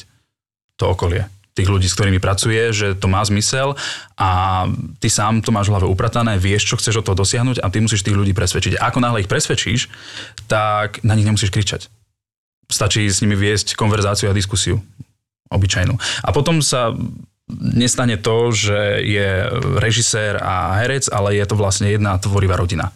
[0.81, 3.79] to okolie tých ľudí, s ktorými pracuje, že to má zmysel
[4.19, 4.29] a
[4.99, 7.79] ty sám to máš v hlave upratané, vieš, čo chceš od toho dosiahnuť a ty
[7.79, 8.75] musíš tých ľudí presvedčiť.
[8.75, 9.87] A ako náhle ich presvedčíš,
[10.51, 11.87] tak na nich nemusíš kričať.
[12.67, 14.83] Stačí s nimi viesť konverzáciu a diskusiu.
[15.47, 15.95] Obyčajnú.
[16.27, 16.91] A potom sa
[17.47, 19.47] nestane to, že je
[19.79, 22.91] režisér a herec, ale je to vlastne jedna tvorivá rodina.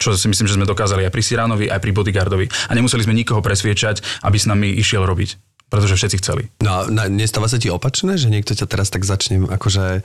[0.00, 2.48] Čo si myslím, že sme dokázali aj pri Siránovi, aj pri Bodyguardovi.
[2.48, 5.49] A nemuseli sme nikoho presviečať, aby s nami išiel robiť.
[5.70, 6.42] Pretože všetci chceli.
[6.60, 10.02] No a na- nestáva sa ti opačné, že niekto ťa teraz tak začne akože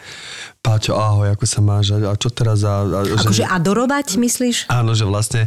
[0.66, 3.14] Páťo, ahoj, ako sa máš a, čo teraz a, a že...
[3.22, 4.66] Akože adorovať, myslíš?
[4.74, 5.46] Áno, že vlastne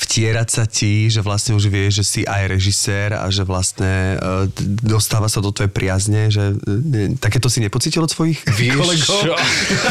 [0.00, 4.48] vtierať sa ti, že vlastne už vieš, že si aj režisér a že vlastne uh,
[4.80, 8.40] dostáva sa do tvojej priazne, že uh, takéto si nepocítil od svojich
[8.80, 9.36] kolegov?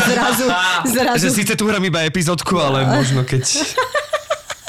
[0.10, 0.46] Zrazu,
[0.98, 1.22] zrazu.
[1.22, 3.46] Že síce tu hrám iba epizódku, ale možno keď...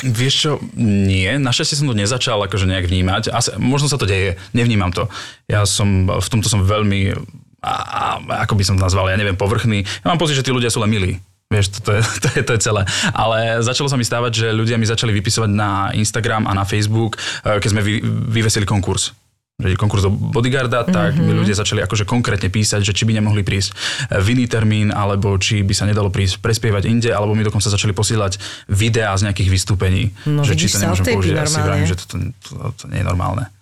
[0.04, 3.32] Vieš čo, nie, našťastie som to nezačal akože nejak vnímať.
[3.32, 5.08] Asi, možno sa to deje, nevnímam to.
[5.48, 7.16] Ja som, v tomto som veľmi,
[7.64, 8.02] a, a,
[8.44, 9.82] ako by som to nazval, ja neviem, povrchný.
[9.82, 11.16] Ja mám pocit, že tí ľudia sú len milí.
[11.48, 12.82] Vieš, to, to, je, to, je, to je celé.
[13.16, 17.16] Ale začalo sa mi stávať, že ľudia mi začali vypisovať na Instagram a na Facebook,
[17.16, 17.94] eh, keď sme vy,
[18.28, 19.16] vyvesili konkurs
[19.54, 21.30] že je konkurs do bodyguarda, tak mm-hmm.
[21.30, 24.90] mi ľudia začali akože konkrétne písať, že či by nemohli prísť eh, v iný termín,
[24.90, 29.30] alebo či by sa nedalo prísť prespievať inde, alebo mi dokonca začali posielať videá z
[29.30, 30.10] nejakých vystúpení.
[30.26, 31.38] No, že či to nemôžem použiť.
[31.38, 33.53] Ja si vravím, že to, to, to, to nie je normálne.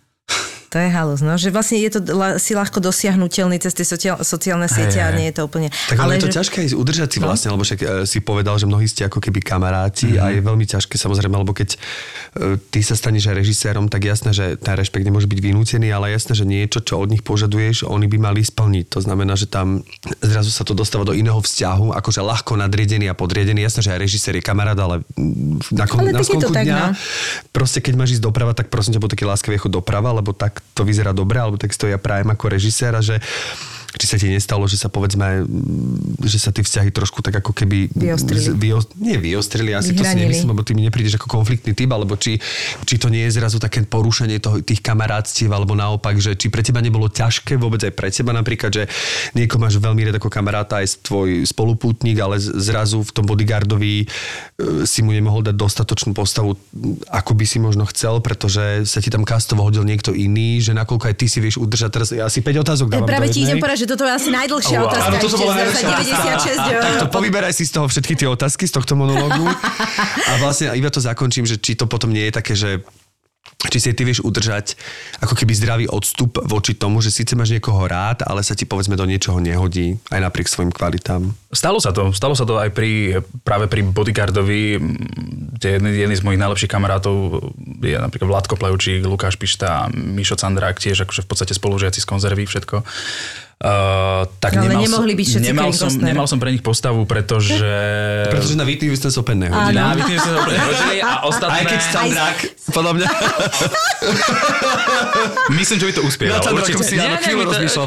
[0.73, 2.01] To je halus, no, že vlastne je to
[2.41, 5.68] si ľahko dosiahnutelný cez tie sociál, sociálne siete a nie je to úplne...
[5.68, 8.57] Tak ale, je to že- ťažké aj udržať si vlastne, lebo však e, si povedal,
[8.57, 12.81] že mnohí ste ako keby kamaráti a je veľmi ťažké samozrejme, lebo keď e, ty
[12.81, 16.49] sa staneš aj režisérom, tak jasné, že ten rešpekt nemôže byť vynútený, ale jasné, že
[16.49, 18.97] niečo, čo od nich požaduješ, oni by mali splniť.
[18.97, 19.85] To znamená, že tam
[20.25, 23.68] zrazu sa to dostáva do iného vzťahu, akože ľahko nadriedený a podriedený.
[23.68, 25.05] Jasné, že aj režisér je kamarát, ale
[25.68, 26.97] na, kon, Ale na tak skonku tak, dňa, no.
[27.53, 30.83] proste keď máš ísť doprava, tak prosím ťa, taký láskavý chod doprava, lebo tak to
[30.87, 33.21] vyzerá dobre, alebo tak to ja prajem ako režisér a že
[33.93, 35.45] či sa ti nestalo, že sa povedzme,
[36.24, 37.93] že sa tie vzťahy trošku tak ako keby...
[37.93, 38.53] Vyostrili.
[38.57, 40.32] Vyo, nie vyostrili, asi to si Vyhranili.
[40.32, 42.40] nemyslím, lebo ty mi neprídeš ako konfliktný typ, alebo či,
[42.84, 46.64] či to nie je zrazu také porušenie toho, tých kamarátstiev, alebo naopak, že či pre
[46.64, 48.82] teba nebolo ťažké, vôbec aj pre teba napríklad, že
[49.36, 54.07] niekoho máš veľmi rád ako kamaráta, aj tvoj spolupútnik, ale zrazu v tom bodyguardovi e,
[54.88, 56.57] si mu nemohol dať dostatočnú postavu,
[57.12, 61.12] ako by si možno chcel, pretože sa ti tam kastovo hodil niekto iný, že nakoľko
[61.12, 63.87] aj ty si vieš udržať teraz, asi 5 otázok dávam práve ti idem povedať, že
[63.91, 64.87] toto je asi najdlhšia Wow.
[64.87, 65.87] otázka Áno, toto bola najlepšia.
[66.47, 66.83] 96.
[66.87, 69.51] Tak to povyberaj si z toho všetky tie otázky, z tohto monológu.
[70.30, 72.87] A vlastne iba to zakončím, že či to potom nie je také, že
[73.70, 74.74] či si ty vieš udržať
[75.22, 78.99] ako keby zdravý odstup voči tomu, že síce máš niekoho rád, ale sa ti povedzme
[78.99, 81.30] do niečoho nehodí, aj napriek svojim kvalitám.
[81.55, 84.83] Stalo sa to, stalo sa to aj pri, práve pri bodyguardovi,
[85.62, 87.39] jedný, jedný z mojich najlepších kamarátov
[87.78, 92.51] je napríklad Vládko Plevčík, Lukáš Pišta, Mišo Candrák, tiež akože v podstate spolužiaci z konzervy,
[92.51, 92.83] všetko.
[93.63, 97.63] Uh, tak Ale nemal nemohli byť všetci nemal som, nemal som pre nich postavu, pretože...
[98.27, 99.79] Pretože na Whitney Houston sa opäť nehodí.
[99.79, 101.55] Na Whitney sme sa úplne hodili a ostatné...
[101.55, 102.39] Aj keď Sandrák,
[102.75, 103.07] podľa mňa.
[105.63, 106.43] Myslím, že by to uspievalo.
[106.43, 106.83] Na určite.
[106.83, 107.87] si áno, chvíľu to- rozmýšľal.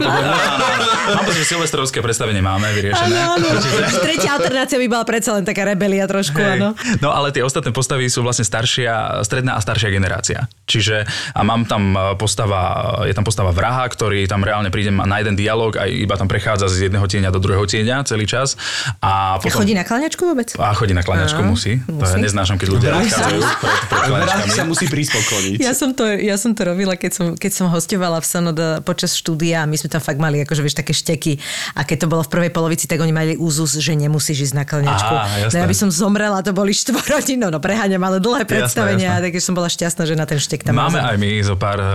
[1.05, 3.19] Mám pocit, že silvestrovské predstavenie máme vyriešené.
[4.07, 6.71] Tretia alternácia by bola predsa len taká rebelia trošku, áno.
[7.03, 10.47] No ale tie ostatné postavy sú vlastne staršia, stredná a staršia generácia.
[10.71, 11.03] Čiže
[11.35, 15.37] a mám tam e, postava, je tam postava vraha, ktorý tam reálne príde na jeden
[15.37, 18.53] dialog a iba tam prechádza z jedného tieňa do druhého tieňa celý čas.
[18.99, 19.61] A A potom...
[19.61, 20.53] chodí na klaňačku vôbec?
[20.55, 21.81] a chodí na kláňačku, Á, musí.
[21.81, 22.21] To ja musí.
[22.21, 23.41] neznášam, keď ľudia odchádzajú
[23.89, 25.57] pred, sa musí prispokoniť.
[25.57, 29.13] Ja som, to, ja som to robila, keď som, keď som hostovala v Sonoda počas
[29.13, 31.39] štúdia a my sme tam fakt mali akože vieš také šteky
[31.73, 34.63] a keď to bolo v prvej polovici, tak oni mali úzus, že nemusíš ísť na
[34.63, 35.13] klňačku.
[35.13, 39.17] Á, no ja by som zomrela, to boli štvorhodiny, no, no preháňam, ale dlhé predstavenia,
[39.17, 39.23] jasné.
[39.25, 41.87] takže som bola šťastná, že na ten štek tam Máme aj my zo pár, eh,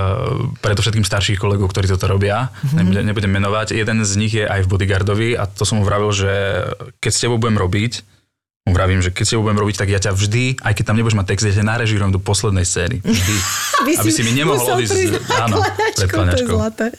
[0.59, 2.77] preto všetkým starších kolegov, ktorí toto robia, Mhm.
[2.77, 3.77] nebudem, nebudem menovať.
[3.77, 6.33] Jeden z nich je aj v Bodyguardovi a to som mu vravil, že
[7.01, 7.93] keď s tebou budem robiť,
[8.69, 11.17] vravím, že keď s tebou budem robiť, tak ja ťa vždy, aj keď tam nebudeš
[11.17, 13.01] mať text, ja ťa narežírujem do poslednej scény.
[13.01, 13.35] Vždy.
[13.81, 16.93] Aby aby si mi nemohol odísť áno, pred.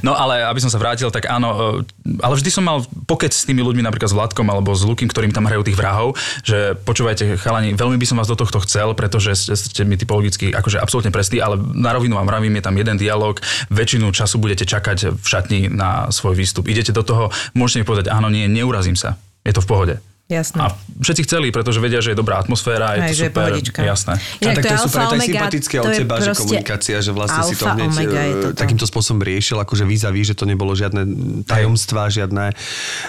[0.00, 3.44] No ale aby som sa vrátil, tak áno, e, ale vždy som mal pokec s
[3.44, 7.36] tými ľuďmi, napríklad s Vladkom alebo s Lukým, ktorým tam hrajú tých vrahov, že počúvajte
[7.36, 11.36] chalani, veľmi by som vás do tohto chcel, pretože ste, mi typologicky akože absolútne prestí,
[11.36, 13.36] ale na rovinu vám vravím, je tam jeden dialog,
[13.68, 16.64] väčšinu času budete čakať v šatni na svoj výstup.
[16.64, 19.20] Idete do toho, môžete mi povedať áno, nie, neurazím sa.
[19.44, 19.94] Je to v pohode.
[20.32, 20.58] Jasné.
[20.64, 20.72] A
[21.04, 23.80] všetci chceli, pretože vedia, že je dobrá atmosféra, je Aj, to že je super, pohodička.
[23.84, 24.14] jasné.
[24.40, 27.40] Inak tak to je super, to je sympatické od je teba, že komunikácia, že vlastne
[27.44, 31.02] si to hneď je e, takýmto spôsobom riešil, akože vis že to nebolo žiadne
[31.44, 32.56] tajomstvá, žiadne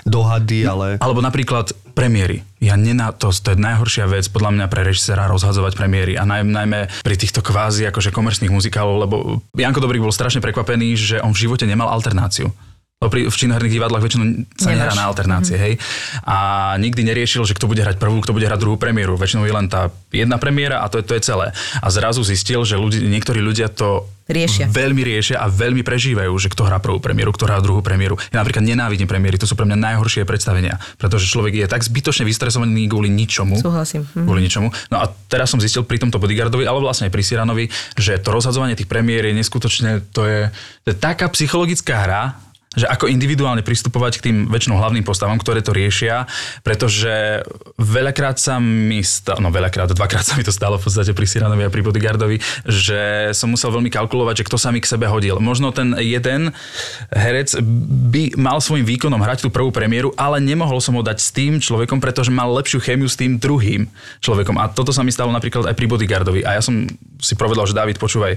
[0.04, 0.88] dohady, ale...
[1.00, 2.42] Alebo napríklad premiéry.
[2.58, 6.42] Ja nená, to, to je najhoršia vec podľa mňa pre režisera rozhadzovať premiéry a naj,
[6.44, 9.16] najmä pri týchto kvázi akože komerčných muzikálov, lebo
[9.54, 12.50] Janko Dobrík bol strašne prekvapený, že on v živote nemal alternáciu.
[13.04, 14.26] Lebo pri, v činoherných divadlách väčšinou
[14.56, 14.80] sa Nemáš.
[14.80, 15.74] nehrá na alternácie, hej.
[16.24, 16.38] A
[16.80, 19.20] nikdy neriešil, že kto bude hrať prvú, kto bude hrať druhú premiéru.
[19.20, 21.52] Väčšinou je len tá jedna premiéra a to je, to je celé.
[21.84, 24.72] A zrazu zistil, že ľudí, niektorí ľudia to Riešia.
[24.72, 28.16] veľmi riešia a veľmi prežívajú, že kto hrá prvú premiéru, kto hrá druhú premiéru.
[28.32, 32.24] Ja napríklad nenávidím premiéry, to sú pre mňa najhoršie predstavenia, pretože človek je tak zbytočne
[32.24, 33.60] vystresovaný kvôli ničomu.
[33.60, 34.08] Súhlasím.
[34.16, 34.24] Mhm.
[34.24, 34.72] Kvôli ničomu.
[34.88, 37.66] No a teraz som zistil pri tomto bodyguardovi, ale vlastne aj pri Siranovi,
[38.00, 40.48] že to rozhadzovanie tých premiér je neskutočne, to je,
[40.88, 42.24] to je taká psychologická hra,
[42.74, 46.26] že ako individuálne pristupovať k tým väčšinou hlavným postavám, ktoré to riešia,
[46.66, 47.46] pretože
[47.78, 51.66] veľakrát sa mi stalo, no veľakrát, dvakrát sa mi to stalo v podstate pri Siranovi
[51.66, 55.38] a pri Bodyguardovi, že som musel veľmi kalkulovať, že kto sa mi k sebe hodil.
[55.38, 56.50] Možno ten jeden
[57.14, 57.54] herec
[58.14, 61.62] by mal svojim výkonom hrať tú prvú premiéru, ale nemohol som ho dať s tým
[61.62, 63.86] človekom, pretože mal lepšiu chémiu s tým druhým
[64.20, 64.58] človekom.
[64.58, 66.42] A toto sa mi stalo napríklad aj pri Bodyguardovi.
[66.42, 66.90] A ja som
[67.22, 68.36] si povedal, že David, počúvaj,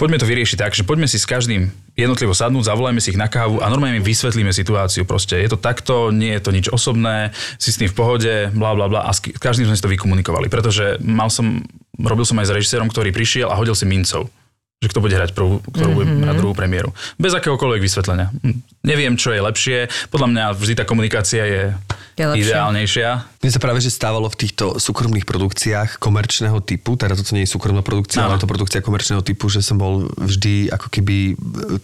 [0.00, 3.28] poďme to vyriešiť tak, že poďme si s každým jednotlivo sadnúť, zavolajme si ich na
[3.28, 5.04] kávu a normálne im vysvetlíme situáciu.
[5.04, 8.72] Proste je to takto, nie je to nič osobné, si s tým v pohode, bla
[8.72, 11.60] bla bla a s každým sme si to vykomunikovali, pretože mal som,
[12.00, 14.32] robil som aj s režisérom, ktorý prišiel a hodil si mincov
[14.80, 16.24] že kto bude hrať prvú, ktorú bude Mhm.
[16.24, 16.88] hrať druhú premiéru.
[17.14, 18.32] Bez akéhokoľvek vysvetlenia.
[18.34, 19.78] Hm, Neviem, čo je lepšie.
[20.08, 21.76] Podľa mňa vždy tá komunikácia je,
[22.16, 22.40] Je lepšia.
[22.48, 23.08] ideálnejšia.
[23.38, 27.50] Mne sa práve že stávalo v týchto súkromných produkciách komerčného typu, teraz toto nie je
[27.50, 28.24] súkromná produkcia, Áno.
[28.26, 31.36] ale je to produkcia komerčného typu, že som bol vždy ako keby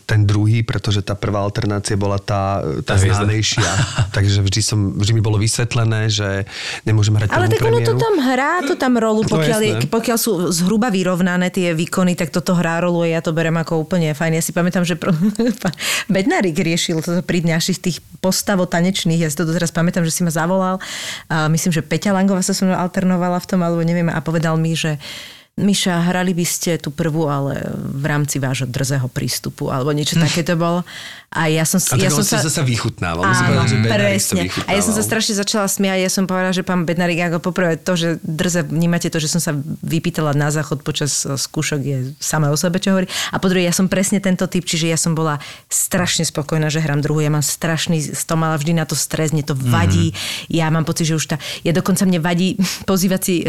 [0.02, 3.20] ten druhý, pretože tá prvá alternácia bola tá, tá Tá hviezda.
[3.22, 3.70] známejšia.
[4.16, 6.48] Takže vždy, som, vždy mi bolo vysvetlené, že
[6.82, 7.88] nemôžem hrať Ale tak ono premiéru.
[7.90, 9.84] to tam hrá, to tam rolu, No pokiaľ, je, jasné.
[9.86, 13.82] pokiaľ sú zhruba vyrovnané tie výkony, tak toto hrá rolu a ja to berem ako
[13.82, 14.38] úplne fajn.
[14.38, 15.10] Ja si pamätám, že pro...
[16.14, 20.22] Bednárik riešil to pri našich tých postavo tanečných, ja si to doteraz pamätám, že si
[20.22, 20.78] ma zavolal,
[21.26, 24.54] a myslím, že Peťa Langová sa so mnou alternovala v tom, alebo neviem, a povedal
[24.54, 24.96] mi, že
[25.56, 30.44] Miša, hrali by ste tú prvú, ale v rámci vášho drzého prístupu, alebo niečo také
[30.44, 30.84] to bolo.
[31.36, 32.40] A ja som, A ja som sa...
[32.40, 33.20] zasa vychutnával.
[33.20, 34.64] Áno, povedať, že Bednárik sa presne.
[34.64, 35.98] A ja som sa strašne začala smiať.
[36.00, 39.40] Ja som povedala, že pán Bednarik, ako poprvé to, že drze, vnímate to, že som
[39.44, 39.52] sa
[39.84, 43.06] vypýtala na záchod počas eh, skúšok je samé o sebe, čo hovorí.
[43.30, 45.36] A po druhé, ja som presne tento typ, čiže ja som bola
[45.68, 47.20] strašne spokojná, že hrám druhú.
[47.20, 50.16] Ja mám strašný, to mala vždy na to stres, mne to vadí.
[50.48, 52.56] Ja mám pocit, že už tá, ja dokonca mne vadí
[52.90, 53.44] pozývať si e,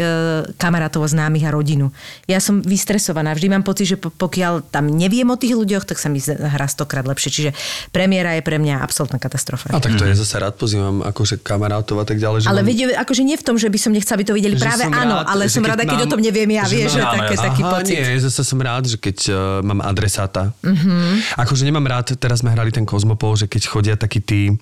[0.60, 1.88] kamarátov a známych a rodinu.
[2.28, 3.32] Ja som vystresovaná.
[3.32, 6.66] Vždy mám pocit, že po- pokiaľ tam neviem o tých ľuďoch, tak sa mi hrá
[6.68, 7.30] stokrát lepšie.
[7.30, 7.50] Čiže
[7.90, 9.70] premiéra je pre mňa absolútna katastrofa.
[9.74, 12.44] A tak to je zase rád pozývam akože kamarátov a tak ďalej.
[12.44, 14.54] Že Ale mám- vidie, akože nie v tom, že by som nechcela, aby to videli.
[14.58, 16.76] Že Práve áno, rád, ale že som rada, keď mám- o tom neviem ja, že
[16.76, 17.94] vieš, že mám- také, Aha, taký pocit.
[17.94, 20.52] nie, zase som rád, že keď uh, mám adresáta.
[20.62, 20.74] Mhm.
[20.74, 21.42] Uh-huh.
[21.42, 24.54] Akože nemám rád, teraz sme hrali ten Kozmopol, že keď chodia takí tí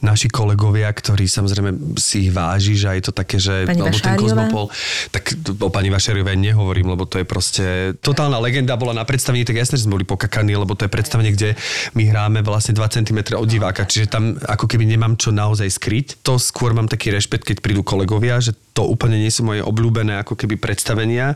[0.00, 3.68] naši kolegovia, ktorí samozrejme si ich váži, že aj to také, že...
[3.68, 4.16] Pani alebo ten?
[4.16, 4.64] Kozmopol,
[5.12, 7.64] tak o pani Vašariovej nehovorím, lebo to je proste...
[8.00, 11.36] Totálna legenda bola na predstavení, tak jasne, že sme boli pokakaní, lebo to je predstavenie,
[11.36, 11.52] kde
[11.92, 16.06] my hráme vlastne 2 cm od diváka, čiže tam ako keby nemám čo naozaj skryť.
[16.26, 20.22] To skôr mám taký rešpekt, keď prídu kolegovia, že to úplne nie sú moje obľúbené
[20.22, 21.34] ako keby predstavenia,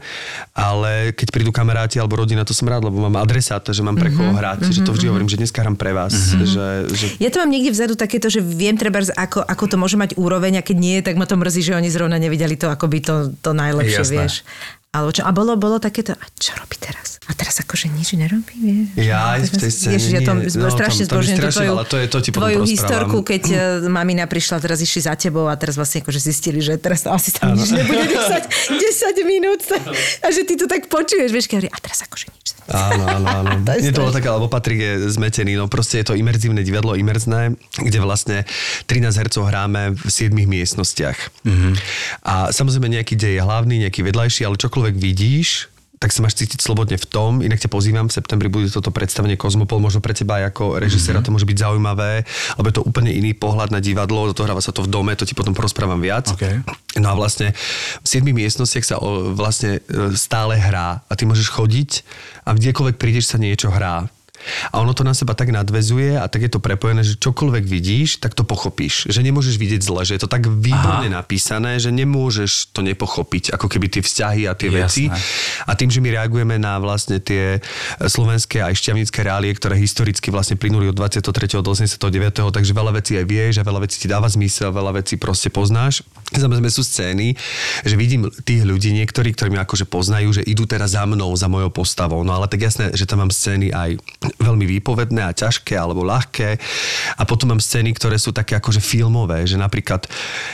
[0.54, 4.14] ale keď prídu kamaráti alebo rodina, to som rád, lebo mám adresáta, že mám pre
[4.14, 7.42] koho hrať, že to vždy hovorím, že dneska hrám pre vás, že, že Ja to
[7.42, 10.76] mám niekde vzadu takéto, že viem treba, ako, ako to môže mať úroveň a keď
[10.78, 14.02] nie, tak ma to mrzí, že oni zrovna nevideli to ako by to, to najlepšie,
[14.02, 14.14] Jasné.
[14.14, 14.34] vieš.
[14.95, 17.18] Alebo čo, a bolo, bolo takéto, a čo robí teraz?
[17.24, 18.95] A teraz akože nič nerobí, vieš.
[19.01, 21.49] Ja aj v tej scéne Ježiš, ja tom no, strašne tam- tam mi zbožňujem tú
[21.51, 25.16] tvoju, veľa, to je- to ti tvoju historku, keď uh, mamina prišla, teraz išli za
[25.16, 29.64] tebou a teraz vlastne akože zistili, že teraz asi tam nič nebude 10, 10 minút
[30.20, 32.47] a že ty to tak počuješ, vieš, keď a teraz akože nič.
[32.66, 33.51] Áno, áno, áno.
[33.64, 36.61] To je Nie to bolo také, lebo Patrik je zmetený, no proste je to imerzívne
[36.61, 38.45] divadlo, imerzné, kde vlastne
[38.84, 41.16] 13 hercov hráme v 7 miestnostiach.
[41.42, 41.72] Mm-hmm.
[42.22, 45.72] A samozrejme nejaký dej je hlavný, nejaký vedľajší, ale čokoľvek vidíš,
[46.05, 47.41] tak sa máš cítiť slobodne v tom.
[47.41, 51.24] Inak ťa pozývam, v septembri bude toto predstavenie Kozmopol, možno pre teba aj ako režiséra
[51.24, 52.28] to môže byť zaujímavé,
[52.61, 55.32] lebo je to úplne iný pohľad na divadlo, dohráva sa to v dome, to ti
[55.32, 56.28] potom porozprávam viac.
[56.28, 56.61] OK.
[57.01, 57.57] No a vlastne
[58.05, 59.01] v 7 miestnostiach sa
[59.32, 61.91] vlastne e, stále hrá a ty môžeš chodiť
[62.45, 64.05] a kdekoľvek prídeš sa niečo hrá.
[64.72, 68.20] A ono to na seba tak nadvezuje a tak je to prepojené, že čokoľvek vidíš,
[68.20, 69.09] tak to pochopíš.
[69.09, 71.20] Že nemôžeš vidieť zle, že je to tak výborne Aha.
[71.24, 74.78] napísané, že nemôžeš to nepochopiť, ako keby tie vzťahy a tie Jasné.
[74.84, 75.05] veci.
[75.64, 77.59] A tým, že my reagujeme na vlastne tie
[78.01, 81.61] slovenské aj šťavnické reálie, ktoré historicky vlastne plynuli od 23.
[81.61, 82.01] do 89.
[82.53, 86.05] takže veľa vecí aj vieš a veľa vecí ti dáva zmysel, veľa vecí proste poznáš.
[86.34, 87.38] Samozrejme sú scény,
[87.86, 91.47] že vidím tých ľudí, niektorí, ktorí ma akože poznajú, že idú teraz za mnou, za
[91.47, 92.26] mojou postavou.
[92.26, 94.01] No ale tak jasné, že tam mám scény aj
[94.39, 96.59] veľmi výpovedné a ťažké alebo ľahké.
[97.18, 100.07] A potom mám scény, ktoré sú také akože filmové, že napríklad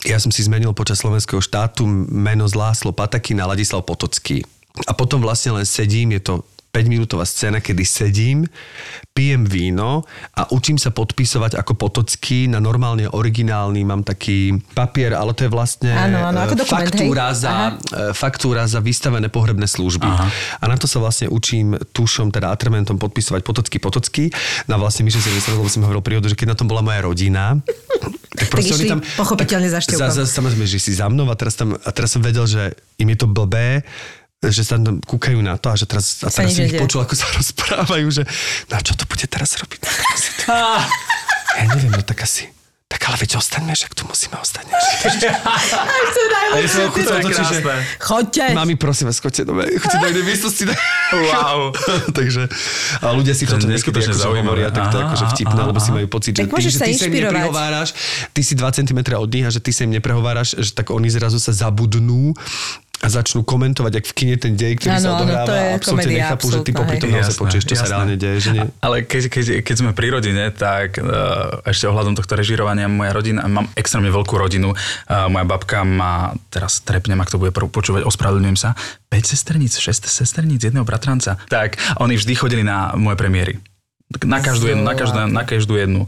[0.05, 4.45] ja som si zmenil počas slovenského štátu meno z Láslo Pataky na Ladislav Potocký.
[4.87, 6.35] A potom vlastne len sedím, je to
[6.71, 8.39] 5-minútová scéna, kedy sedím,
[9.11, 10.07] pijem víno
[10.39, 15.51] a učím sa podpisovať ako potocký na normálne originálny, mám taký papier, ale to je
[15.51, 17.39] vlastne Áno, áno, ako e, dokument, faktúra, hej?
[17.43, 20.07] za, e, faktúra za vystavené pohrebné služby.
[20.07, 20.27] Aha.
[20.63, 24.25] A na to sa vlastne učím tušom, teda atramentom podpisovať potocký, potocký.
[24.71, 26.87] No a vlastne že si myslel, lebo som hovoril prírodu, že keď na tom bola
[26.87, 27.59] moja rodina,
[28.31, 29.01] tak proste išli oni tam...
[29.19, 30.07] pochopiteľne za števkom.
[30.07, 32.79] za, za, samozrejme, že si za mnou a teraz, tam, a teraz som vedel, že
[33.03, 33.83] im je to blbé,
[34.49, 37.13] že sa tam kúkajú na to a že teraz, a teraz som ich počul, ako
[37.13, 38.23] sa rozprávajú, že
[38.73, 39.81] na čo to bude teraz robiť?
[41.61, 42.49] ja neviem, no tak asi
[42.91, 44.67] tak ale veď ostaňme, že tu musíme ostať.
[44.67, 44.83] Až
[46.11, 46.85] to najlepšie.
[46.91, 47.63] to je krásne.
[48.03, 48.45] Chodte.
[48.51, 50.65] Mami, prosím vás, choďte do, choďte do inej miestnosti.
[51.15, 51.71] Wow.
[52.19, 52.51] Takže
[52.99, 54.67] a ľudia si To toto niekedy neskutočne akože zaujímavé.
[54.67, 57.15] hovoria, tak to akože vtipné, lebo si majú pocit, že ty, že ty sa im
[57.15, 57.89] neprehováraš,
[58.35, 61.07] ty si 2 cm od nich a že ty sa im neprehováraš, že tak oni
[61.15, 62.35] zrazu sa zabudnú
[63.01, 66.05] a začnú komentovať, ak v kine ten dej, ktorý Áno, sa odohráva to je absolútne
[66.05, 67.93] komédia, nechápu, že ty popri tom naozaj počuješ, čo sa jasné.
[67.97, 68.37] reálne deje.
[68.45, 68.65] Že nie?
[68.85, 73.49] Ale keď, keď, keď sme pri rodine, tak uh, ešte ohľadom tohto režirovania, moja rodina,
[73.49, 74.77] mám extrémne veľkú rodinu.
[74.77, 78.77] Uh, moja babka má, teraz trepnem, ak to bude počúvať, ospravedlňujem sa,
[79.09, 81.41] 5 sesterníc, 6 sesterníc, jedného bratranca.
[81.49, 83.57] Tak, oni vždy chodili na moje premiéry.
[84.29, 86.05] Na každú, jednu, na, každú, na každú jednu.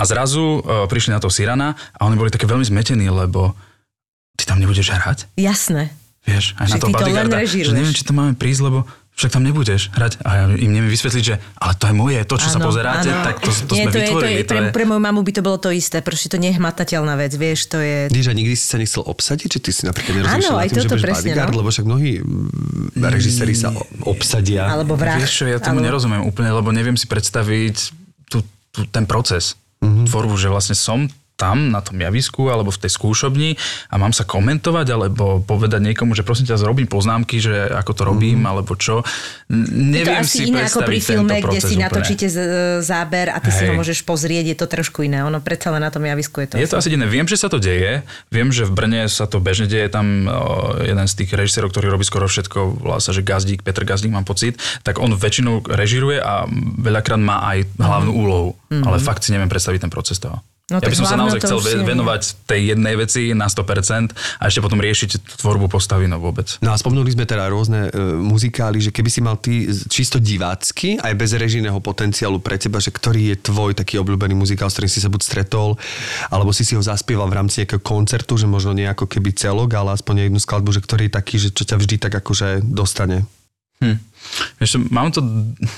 [0.00, 3.52] A zrazu uh, prišli na to Sirana a oni boli také veľmi zmetení, lebo
[4.40, 5.28] ty tam nebudeš hrať?
[5.36, 6.01] Jasné.
[6.22, 8.86] Vieš, aj Že na to to len bodyguarda, že neviem, či to máme prísť, lebo
[9.12, 10.24] však tam nebudeš hrať.
[10.24, 13.10] A ja im neviem vysvetliť, že ale to je moje, to, čo sa Áno, pozeráte,
[13.12, 13.24] áno.
[13.28, 14.32] tak to, to Nie, sme to je, to vytvorili.
[14.32, 17.12] je, pre, pre moju mamu by to bolo to isté, proste to nie je hmatateľná
[17.20, 18.08] vec, vieš, to je...
[18.08, 19.48] A nikdy si sa nechcel obsadiť?
[19.52, 21.52] Či ty si napríklad aj tým, že budeš presne, bodyguard?
[21.52, 21.58] no.
[21.60, 23.68] Lebo však mnohí mm, režiséri sa
[24.06, 24.64] obsadia.
[24.70, 25.20] Alebo vrah.
[25.20, 25.92] Vieš čo, ja tomu alebo...
[25.92, 27.76] nerozumiem úplne, lebo neviem si predstaviť
[28.32, 28.40] tú,
[28.72, 29.82] tú, ten proces, Mhm.
[29.82, 30.06] mm-hmm.
[30.08, 33.58] tvorbu, že vlastne som tam na tom javisku alebo v tej skúšobni
[33.90, 38.02] a mám sa komentovať alebo povedať niekomu, že prosím ťa zrobím poznámky, že ako to
[38.06, 38.50] robím mm-hmm.
[38.52, 39.02] alebo čo.
[39.50, 41.84] N- Je to Neviem asi si iné ako pri filme, kde si úplne.
[41.88, 42.26] natočíte
[42.84, 43.78] záber a ty si ho Hej.
[43.80, 45.24] môžeš pozrieť, je to trošku iné.
[45.26, 46.54] Ono predsa len na tom javisku je to.
[46.60, 47.08] Je to asi iné.
[47.10, 48.06] Viem, že sa to deje.
[48.30, 49.90] Viem, že v Brne sa to bežne deje.
[49.90, 50.28] Tam
[50.84, 54.28] jeden z tých režisérov, ktorý robí skoro všetko, volá sa, že Gazdík, Petr Gazdík, mám
[54.28, 56.46] pocit, tak on väčšinou režiruje a
[56.78, 58.50] veľakrát má aj hlavnú úlohu.
[58.70, 60.40] Ale fakt si neviem predstaviť ten proces toho.
[60.70, 61.98] No ja by som sa naozaj chcel neviem.
[61.98, 66.54] venovať tej jednej veci na 100% a ešte potom riešiť tvorbu postavy, no vôbec.
[66.62, 71.02] No a spomnuli sme teda rôzne e, muzikály, že keby si mal ty čisto divácky,
[71.02, 74.92] aj bez režijného potenciálu pre teba, že ktorý je tvoj taký obľúbený muzikál, s ktorým
[74.94, 75.74] si sa buď stretol,
[76.30, 79.74] alebo si si ho zaspieval v rámci nejakého koncertu, že možno nie ako keby celok,
[79.74, 83.26] ale aspoň jednu skladbu, že ktorý je taký, že čo ťa vždy tak akože dostane.
[83.82, 83.98] Hm.
[84.62, 85.20] Ešte mám to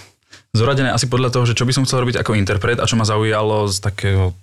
[0.60, 3.08] zoradené asi podľa toho, že čo by som chcel robiť ako interpret a čo ma
[3.08, 4.36] zaujalo z takého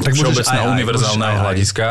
[0.00, 1.42] Tak môžeš všeobecného, aj, aj, univerzálneho aj, aj.
[1.44, 1.86] hľadiska,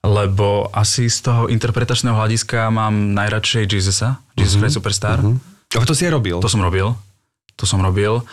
[0.00, 5.20] lebo asi z toho interpretačného hľadiska mám najradšej Jesusa, Jesus Christ Superstar.
[5.20, 6.40] A to si aj robil.
[6.40, 6.96] To som robil.
[7.60, 8.24] To som robil.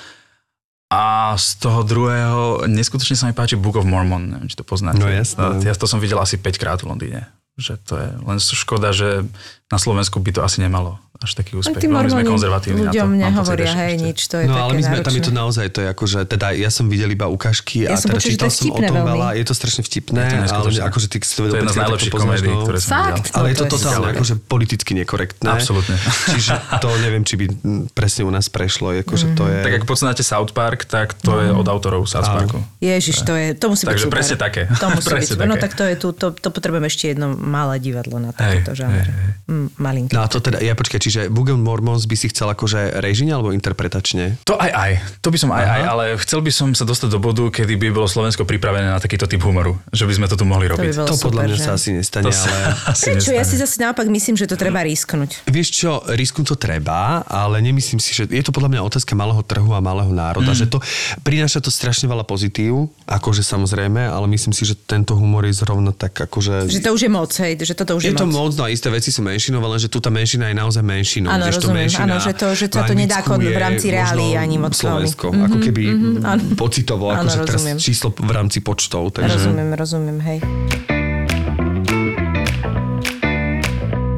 [0.88, 5.04] A z toho druhého, neskutočne sa mi páči Book of Mormon, neviem, či to poznáte.
[5.04, 5.60] No jasné.
[5.68, 7.28] Ja to som videl asi 5 krát v Londýne.
[7.60, 9.28] Že to je len škoda, že
[9.68, 11.78] na Slovensku by to asi nemalo až taký úspech.
[11.78, 12.94] Tí Veľmi sme konzervatívni na to.
[12.94, 14.04] ľuďom mám pocit nehovoria, ešte- hej, ešte.
[14.04, 15.34] nič, to je No také ale my sme, tam je to náročné.
[15.36, 18.50] naozaj, to je akože, teda ja som videl iba ukážky Ja a teda to čítal
[18.50, 19.10] som o tom veľmi.
[19.10, 21.58] veľa, je to strašne vtipné, Je to ale akože ty si to To je vedel
[21.58, 22.62] jedna z najlepších to komédií, no.
[22.64, 23.18] ktoré som Fakt?
[23.20, 23.34] videl.
[23.34, 25.50] Ale No, je to, to totálne akože politicky nekorektné.
[25.50, 25.96] Absolútne.
[26.28, 27.46] Čiže to neviem, či by
[27.92, 28.88] presne u nás prešlo.
[28.96, 29.58] Akože to je...
[29.60, 32.26] Tak ako poznáte South Park, tak to je od autorov South.
[32.26, 32.62] Parku.
[32.78, 34.62] Ježiš, to, je, to musí byť Takže presne také.
[34.70, 35.40] To musí byť.
[35.42, 38.72] No tak to je tu, to, to potrebujem ešte jedno malé divadlo na Hej, takéto
[38.76, 39.02] žáner.
[39.02, 39.32] hej, hej.
[39.48, 40.12] Mm, malinké.
[40.12, 43.32] No a to teda, ja počkaj, čiže Book of Mormons by si chcel akože režine
[43.32, 44.36] alebo interpretačne?
[44.44, 47.18] To aj aj, to by som aj aj, ale chcel by som sa dostať do
[47.18, 49.80] bodu, kedy by bolo Slovensko pripravené na takýto typ humoru.
[49.90, 50.92] Že by sme to tu mohli by robiť.
[50.94, 51.64] bolo To podľa super, mňa že?
[51.64, 52.60] sa asi nestane, To ale...
[52.92, 53.32] asi Prečo?
[53.32, 53.48] Ja nestane.
[53.48, 55.48] si zase naopak myslím, že to treba risknúť.
[55.48, 59.40] Vieš čo, risknúť to treba, ale nemyslím si, že je to podľa mňa otázka malého
[59.42, 60.58] trhu a malého národa, Mm.
[60.58, 60.80] že to
[61.22, 65.92] prináša to strašne veľa pozitív, akože samozrejme, ale myslím si, že tento humor je zrovna
[65.92, 66.68] tak akože...
[66.68, 68.50] Že to už je moc, hej, že toto už je, je to moc.
[68.50, 71.30] moc, no a isté veci sú menšinové, len že tu tá menšina je naozaj menšinou.
[71.30, 74.42] Áno, kdežto rozumiem, menšina áno, že to- že v to nedá ako v rámci možno
[74.42, 74.82] ani moc veľmi.
[74.82, 75.84] Slovensko, ako keby
[76.26, 76.42] áno.
[76.58, 79.14] pocitovo, akože teraz číslo v rámci počtov.
[79.14, 79.38] Takže...
[79.38, 80.40] Rozumiem, rozumiem, hej.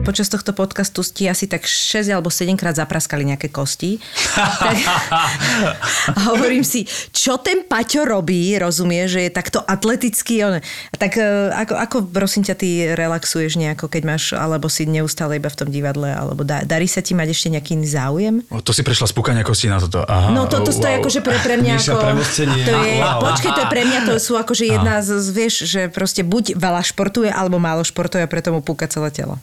[0.10, 4.02] Počas tohto podcastu ste asi tak 6 alebo 7 krát zapraskali nejaké kosti.
[4.34, 4.82] tak,
[6.18, 10.50] a hovorím si, čo ten Paťo robí, rozumie, že je takto atletický.
[10.50, 10.58] On,
[10.98, 15.46] tak e, ako, ako prosím ťa, ty relaxuješ nejako, keď máš, alebo si neustále iba
[15.46, 18.42] v tom divadle, alebo dá, darí sa ti mať ešte nejaký iný záujem?
[18.50, 20.02] O, to si prešla z pukania kostí na toto.
[20.10, 21.06] Aha, No toto to je wow.
[21.06, 22.02] akože pre, pre mňa ako...
[22.66, 23.30] To je, Wow.
[23.30, 26.82] Počkej, to je pre mňa, to sú akože jedna z, vieš, že proste buď veľa
[26.82, 29.38] športuje, alebo málo športuje a preto mu púka celé telo.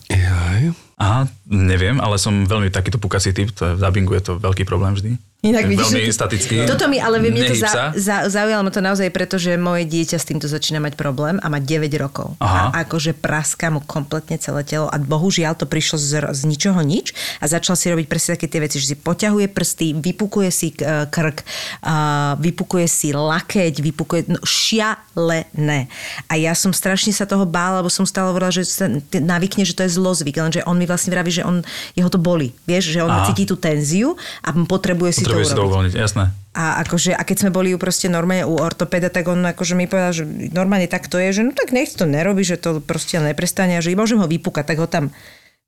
[0.96, 4.96] Aha, neviem, ale som veľmi takýto pukací typ, to v dubbingu je to veľký problém
[4.96, 5.20] vždy.
[5.45, 6.55] Inak vidíš, veľmi statický.
[6.64, 10.16] Toto mi, ale mne to za, za, zaujalo ma to naozaj preto, že moje dieťa
[10.16, 12.34] s týmto začína mať problém a má 9 rokov.
[12.41, 12.72] Aha.
[12.72, 17.12] A akože praská mu kompletne celé telo a bohužiaľ to prišlo z, z ničoho nič
[17.39, 21.05] a začal si robiť presne také tie veci, že si poťahuje prsty, vypukuje si k-
[21.12, 21.45] krk,
[21.84, 21.95] a
[22.41, 25.87] vypukuje si lakeť, vypukuje, no šialené.
[26.26, 29.76] A ja som strašne sa toho bála, lebo som stále hovorila, že sa navykne, že
[29.76, 31.61] to je zlozvyk, lenže on mi vlastne vraví, že on,
[31.93, 32.57] jeho to boli.
[32.64, 33.28] Vieš, že on Aha.
[33.30, 36.32] cíti tú tenziu a potrebuje si Potrebuje to si to uvoľniť, jasné.
[36.57, 40.12] A, akože, a keď sme boli proste normálne u ortopeda, tak on akože mi povedal,
[40.16, 40.24] že
[40.57, 43.84] normálne tak to je, že no tak nech to nerobí, že to proste neprestane a
[43.84, 45.12] že môžem ho vypúkať, tak ho tam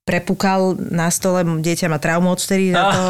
[0.09, 3.03] prepúkal na stole, dieťa má traumu odvtedy na to,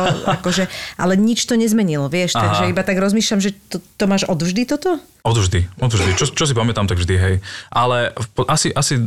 [0.43, 0.67] akože,
[0.99, 2.43] ale nič to nezmenilo, vieš, Aha.
[2.43, 4.99] takže iba tak rozmýšľam, že to, to máš odvždy toto?
[5.23, 6.19] Odvždy, odvždy.
[6.19, 7.35] Čo, čo si pamätám, tak vždy, hej.
[7.71, 8.11] Ale
[8.51, 9.07] asi, asi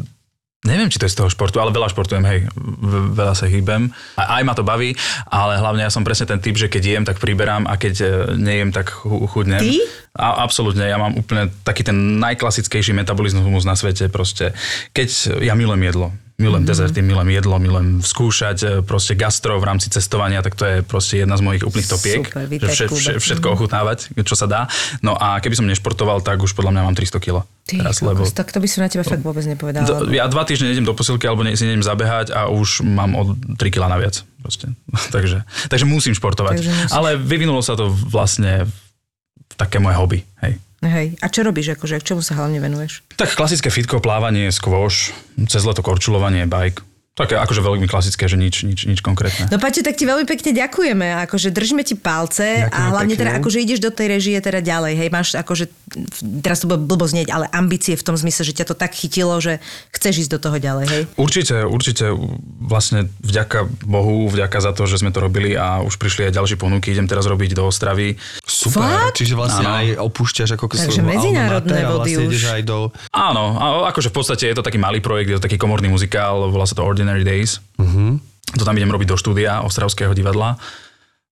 [0.61, 2.45] Neviem, či to je z toho športu, ale veľa športujem, hej,
[3.17, 3.89] veľa sa hýbem.
[4.13, 4.93] A aj ma to baví,
[5.25, 8.07] ale hlavne ja som presne ten typ, že keď jem, tak priberám a keď e,
[8.37, 9.57] nejem, tak chu- chudnem.
[9.57, 9.73] Ty?
[10.13, 14.53] A, absolútne, ja mám úplne taký ten najklasickejší metabolizmus na svete, proste.
[14.93, 16.73] Keď ja milujem jedlo, milujem mm-hmm.
[16.73, 21.21] dezerty, milujem jedlo, milujem skúšať e, proste gastro v rámci cestovania, tak to je proste
[21.21, 22.25] jedna z mojich úplných topiek.
[22.25, 24.61] Super, že vše, vše, všetko ochutnávať, čo sa dá.
[25.05, 27.45] No a keby som nešportoval, tak už podľa mňa mám 300 kg.
[27.61, 29.85] Ty, Teraz, lebo tak to by som na teba fakt vôbec nepovedala.
[29.85, 32.81] do, lebo- ja dva týždne nejdem do posilky alebo ne, si nejdem zabehať a už
[32.81, 34.25] mám o 3 kg naviac.
[34.41, 34.73] Proste.
[35.15, 36.57] takže, takže musím športovať.
[36.57, 36.91] Takže musíš.
[36.97, 40.19] Ale vyvinulo sa to vlastne v také moje hobby.
[40.41, 40.57] Hej.
[40.81, 43.05] Hej, a čo robíš, akože, k čomu sa hlavne venuješ?
[43.13, 45.13] Tak klasické fitko, plávanie, squash,
[45.45, 46.90] cez leto korčulovanie, bike.
[47.11, 49.51] Také akože veľmi klasické, že nič, nič, nič konkrétne.
[49.51, 53.21] No Paťo, tak ti veľmi pekne ďakujeme, akože držíme ti palce Ďakujeme a hlavne pekne.
[53.27, 55.67] teda akože ideš do tej režie teda ďalej, hej, máš akože,
[56.39, 59.35] teraz to bude blbo znieť, ale ambície v tom zmysle, že ťa to tak chytilo,
[59.43, 59.59] že
[59.91, 61.03] chceš ísť do toho ďalej, hej.
[61.19, 62.15] Určite, určite
[62.63, 66.55] vlastne vďaka Bohu, vďaka za to, že sme to robili a už prišli aj ďalšie
[66.55, 68.15] ponuky, idem teraz robiť do Ostravy.
[68.47, 69.19] Super, Fakt?
[69.19, 69.77] čiže vlastne Áno.
[69.83, 72.31] aj opúšťaš ako Takže medzinárodné vody vlastne už.
[72.31, 72.77] ideš aj do...
[73.11, 73.43] Áno,
[73.83, 76.71] akože v podstate je to taký malý projekt, je to taký komorný muzikál, volá sa
[76.71, 77.57] to Ordinary Days.
[77.81, 78.21] Mhm.
[78.61, 80.59] To tam idem robiť do štúdia Ostravského divadla.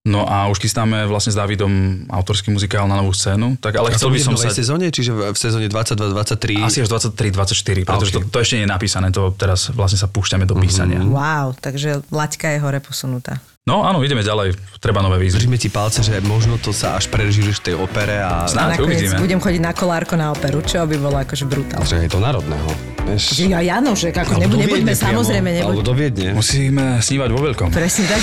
[0.07, 3.99] No a už chystáme vlastne s Davidom autorský muzikál na novú scénu, tak ale A
[3.99, 4.49] to chcel by som v sa...
[4.49, 6.63] sezóne, čiže v, sezóne 22-23?
[6.63, 8.15] Asi až 23-24, pretože Ok.
[8.15, 11.03] to, to ešte nie je napísané, to teraz vlastne sa púšťame do písania.
[11.03, 11.11] Mhm.
[11.11, 13.43] Wow, takže laťka je hore posunutá.
[13.67, 15.45] No áno, ideme ďalej, treba nové výzvy.
[15.45, 18.47] Držíme ti palce, že možno to sa až prežíš v tej opere a...
[18.47, 19.19] Snáď uvidíme.
[19.19, 21.83] budem chodiť na kolárko na operu, čo by bolo akože brutál.
[21.83, 22.98] Že je to národného.
[23.09, 23.23] Vieš?
[23.35, 25.85] Že ja, ja no, že ako Alebo nebu, nebuďme priamo, samozrejme, Alebo nebuď.
[25.85, 26.27] do Viedne.
[26.37, 27.67] Musíme snívať vo veľkom.
[27.73, 28.21] Presne tak.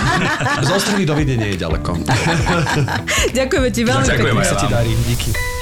[0.66, 1.90] Z Ostravy do Viedne nie je ďaleko.
[3.38, 4.30] Ďakujeme ti veľmi pekne.
[4.42, 5.55] aj Sa ti darí, díky.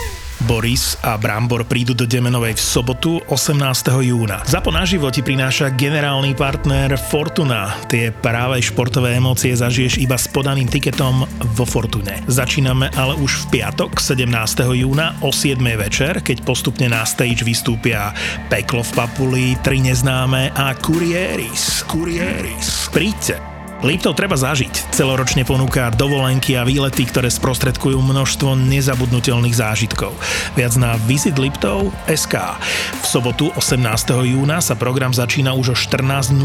[0.44, 3.56] Boris a Brambor prídu do Demenovej v sobotu 18.
[4.04, 4.44] júna.
[4.44, 7.72] Zapo naživo ti prináša generálny partner Fortuna.
[7.88, 11.24] Tie práve športové emócie zažiješ iba s podaným tiketom
[11.56, 12.20] vo Fortune.
[12.28, 14.28] Začíname ale už v piatok 17.
[14.76, 15.56] júna o 7.
[15.80, 18.12] večer, keď postupne na stage vystúpia
[18.52, 21.88] Peklo v Papuli, Tri neznáme a Kurieris.
[21.88, 22.92] Kurieris.
[22.92, 23.53] Príďte.
[23.82, 24.94] Liptov treba zažiť.
[24.94, 30.14] Celoročne ponúka dovolenky a výlety, ktoré sprostredkujú množstvo nezabudnutelných zážitkov.
[30.54, 32.60] Viac na Visit Liptov SK.
[33.02, 33.80] V sobotu 18.
[34.28, 36.36] júna sa program začína už o 14.00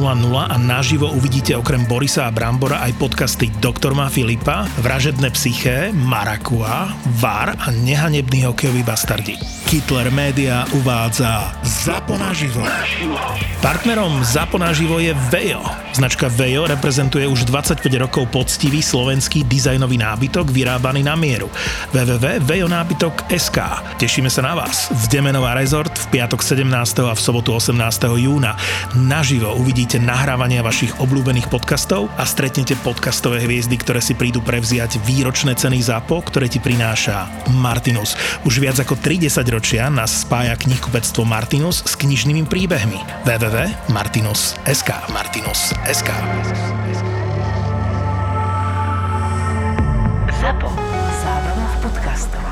[0.50, 6.90] a naživo uvidíte okrem Borisa a Brambora aj podcasty Doktor má Filipa, Vražedné psyché, Marakua,
[7.20, 9.36] VAR a Nehanebný hokejový bastardi.
[9.70, 12.66] Hitler Media uvádza Zapo naživo.
[13.62, 15.89] Partnerom Zapo naživo je Vejo.
[16.00, 21.52] Značka Vejo reprezentuje už 25 rokov poctivý slovenský dizajnový nábytok vyrábaný na mieru.
[21.91, 23.58] www.vejonábytok.sk
[24.00, 26.72] Tešíme sa na vás v Demenová Resort v piatok 17.
[27.04, 27.76] a v sobotu 18.
[28.16, 28.56] júna.
[28.95, 35.60] Naživo uvidíte nahrávania vašich obľúbených podcastov a stretnete podcastové hviezdy, ktoré si prídu prevziať výročné
[35.60, 37.28] ceny ZAPO, ktoré ti prináša
[37.60, 38.16] Martinus.
[38.47, 43.28] Už viac ako 30 ročia nás spája knihkupectvo Martinus s knižnými príbehmi.
[43.28, 44.89] www.martinus.sk
[45.90, 46.10] Martinus.sk
[50.42, 50.70] Zapo.
[51.24, 52.49] Zábrná v podcastovách.